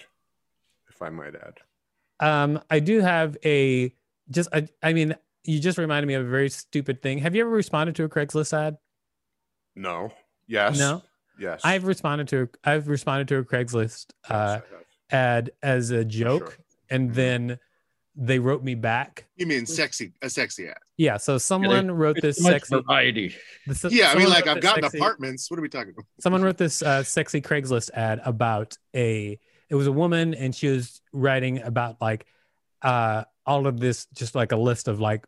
if 0.90 1.02
I 1.02 1.10
might 1.10 1.36
add. 1.36 1.60
Um, 2.20 2.62
I 2.70 2.80
do 2.80 3.00
have 3.02 3.38
a 3.46 3.94
just 4.30 4.50
I, 4.54 4.68
I 4.82 4.94
mean, 4.94 5.16
you 5.44 5.60
just 5.60 5.78
reminded 5.78 6.08
me 6.08 6.14
of 6.14 6.26
a 6.26 6.30
very 6.30 6.50
stupid 6.50 7.02
thing. 7.02 7.18
Have 7.20 7.36
you 7.36 7.42
ever 7.42 7.50
responded 7.52 7.96
to 7.96 8.04
a 8.04 8.10
Craigslist 8.10 8.54
ad? 8.58 8.78
No. 9.76 10.14
Yes. 10.48 10.78
No. 10.78 11.02
Yes. 11.40 11.62
I've 11.64 11.86
responded 11.86 12.28
to 12.30 12.50
I've 12.64 12.88
responded 12.88 13.28
to 13.30 13.38
a 13.38 13.44
Craigslist 13.44 14.08
uh, 14.30 14.34
I 14.34 14.52
have. 14.52 14.64
ad 15.10 15.52
as 15.62 15.90
a 15.90 16.06
joke, 16.06 16.52
sure. 16.52 16.58
And 16.90 17.14
then 17.14 17.60
they 18.16 18.38
wrote 18.40 18.64
me 18.64 18.76
back. 18.76 19.26
You 19.38 19.48
mean 19.48 19.66
sexy? 19.66 20.14
A 20.22 20.30
sexy 20.30 20.68
ad? 20.68 20.78
Yeah, 20.98 21.18
so 21.18 21.38
someone 21.40 21.90
wrote 21.90 22.18
this 22.22 22.38
Too 22.38 22.44
much 22.44 22.52
sexy. 22.54 22.82
variety. 22.88 23.36
this- 23.66 23.84
Yeah, 23.90 24.12
I 24.12 24.16
mean, 24.16 24.30
like 24.30 24.46
I've 24.48 24.56
this 24.58 24.64
gotten 24.64 24.84
sexy- 24.84 24.98
apartments. 25.00 25.50
What 25.50 25.58
are 25.60 25.64
we 25.64 25.70
talking 25.70 25.94
about? 25.94 26.06
Someone 26.20 26.44
wrote 26.44 26.58
this 26.58 26.84
uh, 26.84 27.04
sexy 27.04 27.42
Craigslist 27.42 27.90
ad 27.94 28.22
about 28.24 28.78
a. 28.96 29.40
It 29.70 29.76
was 29.76 29.88
a 29.88 29.92
woman, 29.92 30.36
and 30.36 30.54
she 30.54 30.68
was 30.68 31.02
writing 31.12 31.60
about 31.64 32.00
like 32.02 32.28
uh, 32.84 33.24
all 33.48 33.66
of 33.66 33.80
this, 33.80 34.06
just 34.14 34.36
like 34.36 34.52
a 34.52 34.58
list 34.58 34.88
of 34.88 35.00
like 35.00 35.26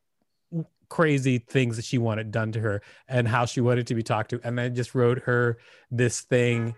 crazy 0.87 1.39
things 1.39 1.77
that 1.77 1.85
she 1.85 1.97
wanted 1.97 2.29
done 2.31 2.51
to 2.51 2.59
her 2.59 2.81
and 3.07 3.27
how 3.27 3.45
she 3.45 3.59
wanted 3.59 3.87
to 3.87 3.95
be 3.95 4.03
talked 4.03 4.29
to. 4.29 4.39
And 4.43 4.61
I 4.61 4.69
just 4.69 4.93
wrote 4.93 5.23
her 5.23 5.57
this 5.89 6.21
thing. 6.21 6.75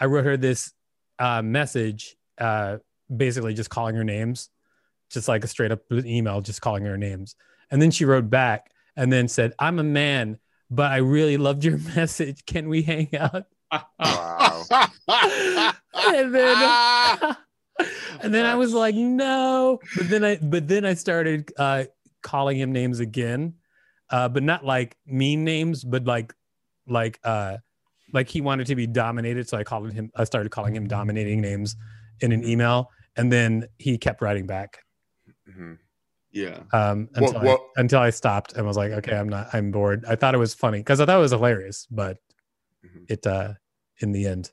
I 0.00 0.06
wrote 0.06 0.24
her 0.24 0.36
this 0.36 0.72
uh, 1.20 1.42
message, 1.42 2.16
uh, 2.38 2.78
basically 3.14 3.54
just 3.54 3.70
calling 3.70 3.94
her 3.96 4.04
names, 4.04 4.50
just 5.10 5.28
like 5.28 5.44
a 5.44 5.48
straight 5.48 5.72
up 5.72 5.80
email, 5.92 6.40
just 6.40 6.60
calling 6.60 6.84
her 6.84 6.98
names. 6.98 7.34
And 7.70 7.80
then 7.82 7.90
she 7.90 8.04
wrote 8.04 8.30
back 8.30 8.70
and 8.96 9.12
then 9.12 9.28
said, 9.28 9.52
I'm 9.58 9.78
a 9.78 9.84
man, 9.84 10.38
but 10.70 10.90
I 10.92 10.98
really 10.98 11.36
loved 11.36 11.64
your 11.64 11.78
message. 11.96 12.44
Can 12.46 12.68
we 12.68 12.82
hang 12.82 13.14
out? 13.16 13.46
Wow. 13.98 14.64
and 15.94 16.34
then 16.34 17.36
and 18.22 18.34
then 18.34 18.46
I 18.46 18.54
was 18.54 18.72
like, 18.74 18.94
no. 18.94 19.78
But 19.96 20.08
then 20.08 20.24
I 20.24 20.36
but 20.36 20.68
then 20.68 20.84
I 20.84 20.94
started 20.94 21.52
uh 21.58 21.84
calling 22.22 22.58
him 22.58 22.72
names 22.72 23.00
again. 23.00 23.54
uh, 24.10 24.28
but 24.28 24.42
not 24.42 24.64
like 24.64 24.96
mean 25.06 25.44
names, 25.44 25.84
but 25.84 26.04
like 26.04 26.34
like 26.86 27.20
uh 27.24 27.58
like 28.12 28.28
he 28.28 28.40
wanted 28.40 28.66
to 28.68 28.74
be 28.74 28.86
dominated. 28.86 29.48
So 29.48 29.58
I 29.58 29.64
called 29.64 29.92
him. 29.92 30.10
I 30.16 30.24
started 30.24 30.50
calling 30.50 30.74
him 30.74 30.86
dominating 30.88 31.40
names 31.40 31.76
in 32.20 32.32
an 32.32 32.44
email, 32.44 32.90
and 33.18 33.30
then 33.32 33.66
he 33.78 33.98
kept 33.98 34.22
writing 34.22 34.46
back 34.46 34.78
Mhm. 35.48 35.78
Yeah. 36.30 36.62
um, 36.72 37.08
What- 37.14 37.22
until 37.34 37.42
what- 37.42 37.60
I, 37.76 37.80
until 37.80 38.00
I 38.00 38.10
stopped 38.10 38.52
and 38.54 38.66
was 38.66 38.76
like, 38.76 38.92
okay, 38.92 39.16
I'm 39.16 39.28
not. 39.28 39.48
I'm 39.54 39.70
bored. 39.70 40.04
I 40.06 40.14
thought 40.14 40.34
it 40.34 40.38
was 40.38 40.54
funny 40.54 40.78
because 40.78 41.00
I 41.00 41.06
thought 41.06 41.18
it 41.18 41.22
was 41.22 41.32
hilarious, 41.32 41.86
but 41.90 42.18
Mhm. 42.84 43.04
it 43.10 43.26
uh 43.26 43.54
in 44.00 44.12
the 44.12 44.26
end, 44.26 44.52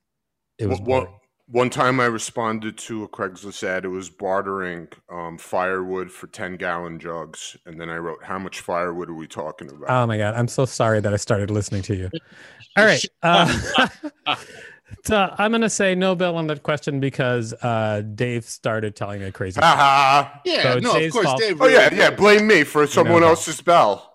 it 0.57 0.65
was 0.67 0.79
boring. 0.79 1.13
one 1.47 1.69
time 1.69 1.99
I 1.99 2.05
responded 2.05 2.75
to 2.79 3.03
a 3.03 3.07
Craigslist 3.07 3.61
ad. 3.63 3.85
It 3.85 3.89
was 3.89 4.09
bartering 4.09 4.87
um, 5.11 5.37
firewood 5.37 6.11
for 6.11 6.25
10 6.25 6.55
gallon 6.57 6.97
jugs. 6.97 7.55
And 7.67 7.79
then 7.79 7.87
I 7.91 7.97
wrote, 7.97 8.23
How 8.23 8.39
much 8.39 8.61
firewood 8.61 9.09
are 9.09 9.13
we 9.13 9.27
talking 9.27 9.69
about? 9.69 9.89
Oh 9.91 10.07
my 10.07 10.17
god, 10.17 10.33
I'm 10.33 10.47
so 10.47 10.65
sorry 10.65 11.01
that 11.01 11.13
I 11.13 11.17
started 11.17 11.51
listening 11.51 11.83
to 11.83 11.95
you. 11.95 12.09
All 12.77 12.85
right. 12.85 13.05
Uh, 13.21 13.87
so 15.03 15.33
I'm 15.37 15.51
gonna 15.51 15.69
say 15.69 15.95
no 15.95 16.15
bill 16.15 16.35
on 16.37 16.47
that 16.47 16.63
question 16.63 16.99
because 16.99 17.53
uh, 17.53 18.01
Dave 18.15 18.45
started 18.45 18.95
telling 18.95 19.21
me 19.21 19.27
a 19.27 19.31
crazy. 19.31 19.59
Haha. 19.59 20.39
Yeah. 20.45 20.63
So 20.63 20.77
it's 20.77 20.83
no, 20.83 20.97
of 20.97 21.11
course, 21.11 21.25
fault. 21.25 21.39
Dave. 21.39 21.61
Oh, 21.61 21.67
yeah, 21.67 21.93
yeah. 21.93 22.09
Blame 22.11 22.47
me 22.47 22.63
for 22.63 22.87
someone 22.87 23.21
no. 23.21 23.29
else's 23.29 23.61
bell. 23.61 24.11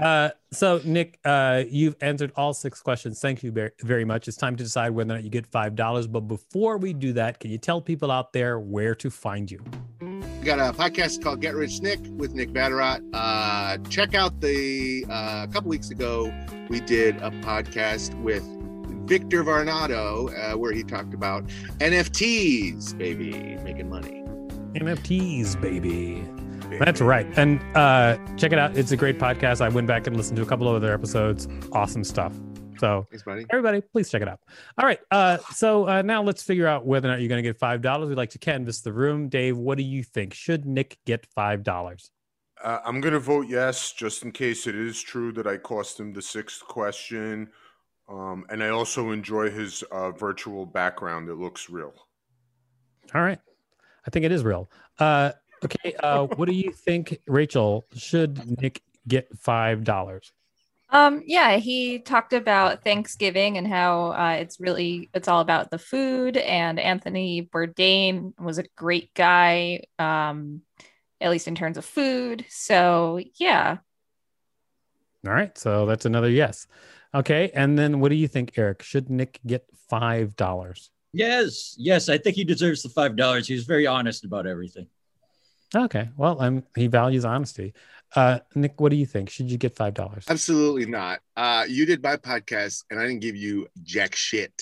Uh, 0.00 0.30
so 0.52 0.80
Nick, 0.84 1.18
uh, 1.24 1.64
you've 1.68 1.96
answered 2.00 2.32
all 2.36 2.54
six 2.54 2.80
questions. 2.80 3.20
Thank 3.20 3.42
you 3.42 3.50
ver- 3.50 3.72
very 3.80 4.04
much. 4.04 4.28
It's 4.28 4.36
time 4.36 4.56
to 4.56 4.62
decide 4.62 4.90
whether 4.90 5.12
or 5.12 5.16
not 5.16 5.24
you 5.24 5.30
get 5.30 5.46
five 5.46 5.74
dollars. 5.74 6.06
But 6.06 6.20
before 6.20 6.78
we 6.78 6.92
do 6.92 7.12
that, 7.14 7.40
can 7.40 7.50
you 7.50 7.58
tell 7.58 7.80
people 7.80 8.10
out 8.10 8.32
there 8.32 8.60
where 8.60 8.94
to 8.96 9.10
find 9.10 9.50
you? 9.50 9.62
We 10.00 10.46
got 10.46 10.58
a 10.58 10.76
podcast 10.76 11.22
called 11.22 11.40
Get 11.40 11.54
Rich 11.54 11.82
Nick 11.82 12.00
with 12.16 12.34
Nick 12.34 12.50
Vatterott. 12.50 13.02
Uh, 13.12 13.78
check 13.88 14.14
out 14.14 14.40
the 14.40 15.04
uh, 15.08 15.46
a 15.48 15.52
couple 15.52 15.68
weeks 15.68 15.90
ago 15.90 16.32
we 16.68 16.80
did 16.80 17.16
a 17.16 17.30
podcast 17.42 18.18
with 18.22 18.42
Victor 19.06 19.44
Varnado 19.44 20.32
uh, 20.38 20.56
where 20.56 20.72
he 20.72 20.82
talked 20.82 21.14
about 21.14 21.46
NFTs, 21.78 22.96
baby, 22.96 23.56
making 23.62 23.88
money. 23.88 24.22
NFTs, 24.74 25.60
baby. 25.60 26.26
That's 26.78 27.00
right. 27.00 27.26
And 27.36 27.60
uh, 27.76 28.16
check 28.36 28.52
it 28.52 28.58
out. 28.58 28.76
It's 28.76 28.92
a 28.92 28.96
great 28.96 29.18
podcast. 29.18 29.60
I 29.60 29.68
went 29.68 29.86
back 29.86 30.06
and 30.06 30.16
listened 30.16 30.36
to 30.36 30.42
a 30.42 30.46
couple 30.46 30.68
of 30.68 30.74
other 30.74 30.94
episodes. 30.94 31.46
Awesome 31.72 32.04
stuff. 32.04 32.32
So 32.78 33.06
Thanks, 33.10 33.22
buddy. 33.22 33.46
everybody, 33.50 33.80
please 33.80 34.10
check 34.10 34.22
it 34.22 34.28
out. 34.28 34.40
All 34.78 34.86
right. 34.86 34.98
Uh, 35.10 35.38
so 35.52 35.86
uh, 35.88 36.02
now 36.02 36.22
let's 36.22 36.42
figure 36.42 36.66
out 36.66 36.86
whether 36.86 37.08
or 37.08 37.12
not 37.12 37.20
you're 37.20 37.28
going 37.28 37.42
to 37.42 37.48
get 37.48 37.58
five 37.58 37.82
dollars. 37.82 38.08
We'd 38.08 38.16
like 38.16 38.30
to 38.30 38.38
canvass 38.38 38.80
the 38.80 38.92
room. 38.92 39.28
Dave, 39.28 39.56
what 39.56 39.78
do 39.78 39.84
you 39.84 40.02
think? 40.02 40.34
Should 40.34 40.64
Nick 40.66 40.98
get 41.06 41.26
five 41.26 41.62
dollars? 41.62 42.10
Uh, 42.62 42.78
I'm 42.84 43.00
going 43.00 43.14
to 43.14 43.20
vote 43.20 43.46
yes, 43.48 43.92
just 43.92 44.22
in 44.22 44.32
case 44.32 44.66
it 44.66 44.74
is 44.74 45.00
true 45.00 45.32
that 45.32 45.46
I 45.46 45.58
cost 45.58 46.00
him 46.00 46.12
the 46.12 46.22
sixth 46.22 46.62
question. 46.62 47.50
Um, 48.08 48.44
and 48.50 48.62
I 48.62 48.68
also 48.68 49.10
enjoy 49.10 49.50
his 49.50 49.82
uh, 49.84 50.10
virtual 50.10 50.66
background. 50.66 51.28
It 51.28 51.36
looks 51.36 51.70
real. 51.70 51.94
All 53.14 53.22
right. 53.22 53.38
I 54.06 54.10
think 54.10 54.24
it 54.24 54.32
is 54.32 54.44
real. 54.44 54.70
Uh, 54.98 55.32
okay. 55.64 55.94
Uh, 56.02 56.26
what 56.36 56.48
do 56.48 56.54
you 56.54 56.72
think, 56.72 57.18
Rachel? 57.26 57.86
Should 57.94 58.60
Nick 58.60 58.82
get 59.08 59.28
five 59.38 59.84
dollars? 59.84 60.32
Um, 60.90 61.22
yeah, 61.26 61.56
he 61.56 62.00
talked 62.00 62.34
about 62.34 62.84
Thanksgiving 62.84 63.56
and 63.56 63.66
how 63.66 64.12
uh, 64.12 64.36
it's 64.40 64.60
really 64.60 65.08
it's 65.14 65.28
all 65.28 65.40
about 65.40 65.70
the 65.70 65.78
food. 65.78 66.36
And 66.36 66.78
Anthony 66.78 67.48
Bourdain 67.52 68.38
was 68.38 68.58
a 68.58 68.64
great 68.76 69.14
guy, 69.14 69.84
um, 69.98 70.62
at 71.20 71.30
least 71.30 71.48
in 71.48 71.54
terms 71.54 71.78
of 71.78 71.84
food. 71.86 72.44
So 72.50 73.20
yeah, 73.36 73.78
All 75.26 75.32
right. 75.32 75.56
So 75.56 75.86
that's 75.86 76.04
another 76.04 76.30
yes. 76.30 76.66
Okay. 77.14 77.50
And 77.54 77.78
then 77.78 78.00
what 78.00 78.08
do 78.10 78.14
you 78.16 78.28
think, 78.28 78.52
Eric? 78.56 78.82
Should 78.82 79.10
Nick 79.10 79.38
get 79.46 79.64
five 79.88 80.34
dollars? 80.36 80.90
Yes, 81.12 81.74
yes, 81.78 82.08
I 82.08 82.16
think 82.16 82.36
he 82.36 82.44
deserves 82.44 82.82
the 82.82 82.88
five 82.88 83.16
dollars. 83.16 83.46
He's 83.46 83.64
very 83.64 83.86
honest 83.86 84.24
about 84.24 84.46
everything. 84.46 84.86
Okay. 85.74 86.08
Well, 86.16 86.40
I'm 86.40 86.64
he 86.74 86.86
values 86.86 87.24
honesty. 87.24 87.74
Uh, 88.14 88.40
Nick, 88.54 88.80
what 88.80 88.90
do 88.90 88.96
you 88.96 89.06
think? 89.06 89.30
Should 89.30 89.50
you 89.50 89.58
get 89.58 89.74
five 89.76 89.94
dollars? 89.94 90.24
Absolutely 90.28 90.86
not. 90.86 91.20
Uh, 91.36 91.64
you 91.68 91.84
did 91.86 92.02
my 92.02 92.16
podcast, 92.16 92.84
and 92.90 92.98
I 93.00 93.06
didn't 93.06 93.20
give 93.20 93.36
you 93.36 93.68
jack 93.82 94.14
shit. 94.14 94.52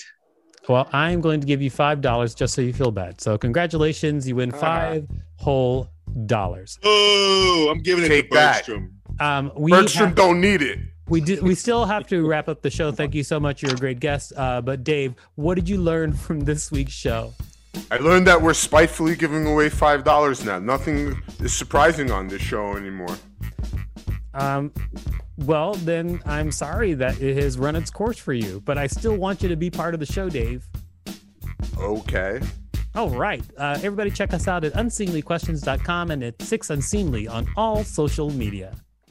Well, 0.69 0.87
I'm 0.93 1.21
going 1.21 1.41
to 1.41 1.47
give 1.47 1.61
you 1.61 1.69
five 1.69 2.01
dollars 2.01 2.35
just 2.35 2.53
so 2.53 2.61
you 2.61 2.71
feel 2.73 2.91
bad. 2.91 3.19
So 3.21 3.37
congratulations, 3.37 4.27
you 4.27 4.35
win 4.35 4.51
Uh-huh. 4.51 4.59
five 4.61 5.07
whole 5.37 5.89
dollars. 6.27 6.77
Oh, 6.83 7.69
I'm 7.71 7.79
giving 7.81 8.05
it 8.05 8.09
Take 8.09 8.29
to 8.31 8.35
that. 8.35 8.55
Bergstrom. 8.65 8.91
Um, 9.19 9.51
we 9.55 9.71
Bergstrom 9.71 10.07
have- 10.09 10.15
don't 10.15 10.39
need 10.41 10.61
it. 10.61 10.79
We 11.07 11.21
do 11.21 11.41
we 11.41 11.55
still 11.55 11.85
have 11.85 12.07
to 12.07 12.25
wrap 12.27 12.47
up 12.47 12.61
the 12.61 12.69
show. 12.69 12.91
Thank 12.91 13.15
you 13.15 13.23
so 13.23 13.39
much. 13.39 13.61
You're 13.61 13.73
a 13.73 13.77
great 13.77 13.99
guest. 13.99 14.33
Uh, 14.35 14.61
but 14.61 14.83
Dave, 14.83 15.15
what 15.35 15.55
did 15.55 15.67
you 15.67 15.77
learn 15.77 16.13
from 16.13 16.41
this 16.41 16.71
week's 16.71 16.93
show? 16.93 17.33
I 17.89 17.97
learned 17.97 18.27
that 18.27 18.41
we're 18.41 18.53
spitefully 18.53 19.15
giving 19.15 19.45
away 19.47 19.69
five 19.69 20.03
dollars 20.03 20.43
now. 20.43 20.59
Nothing 20.59 21.21
is 21.39 21.53
surprising 21.53 22.11
on 22.11 22.27
this 22.27 22.41
show 22.41 22.75
anymore. 22.75 23.17
Um, 24.33 24.71
well, 25.37 25.73
then 25.73 26.21
I'm 26.25 26.51
sorry 26.51 26.93
that 26.93 27.21
it 27.21 27.41
has 27.41 27.57
run 27.57 27.75
its 27.75 27.89
course 27.89 28.17
for 28.17 28.33
you, 28.33 28.61
but 28.65 28.77
I 28.77 28.87
still 28.87 29.15
want 29.15 29.41
you 29.41 29.49
to 29.49 29.55
be 29.55 29.69
part 29.69 29.93
of 29.93 29.99
the 29.99 30.05
show, 30.05 30.29
Dave. 30.29 30.65
Okay. 31.77 32.39
All 32.93 33.09
right. 33.09 33.43
Uh, 33.57 33.77
everybody 33.81 34.11
check 34.11 34.33
us 34.33 34.47
out 34.47 34.63
at 34.63 34.73
unseemlyquestions.com 34.73 36.11
and 36.11 36.23
at 36.23 36.41
Six 36.41 36.69
Unseemly 36.69 37.27
on 37.27 37.47
all 37.55 37.83
social 37.83 38.29
media. 38.29 38.75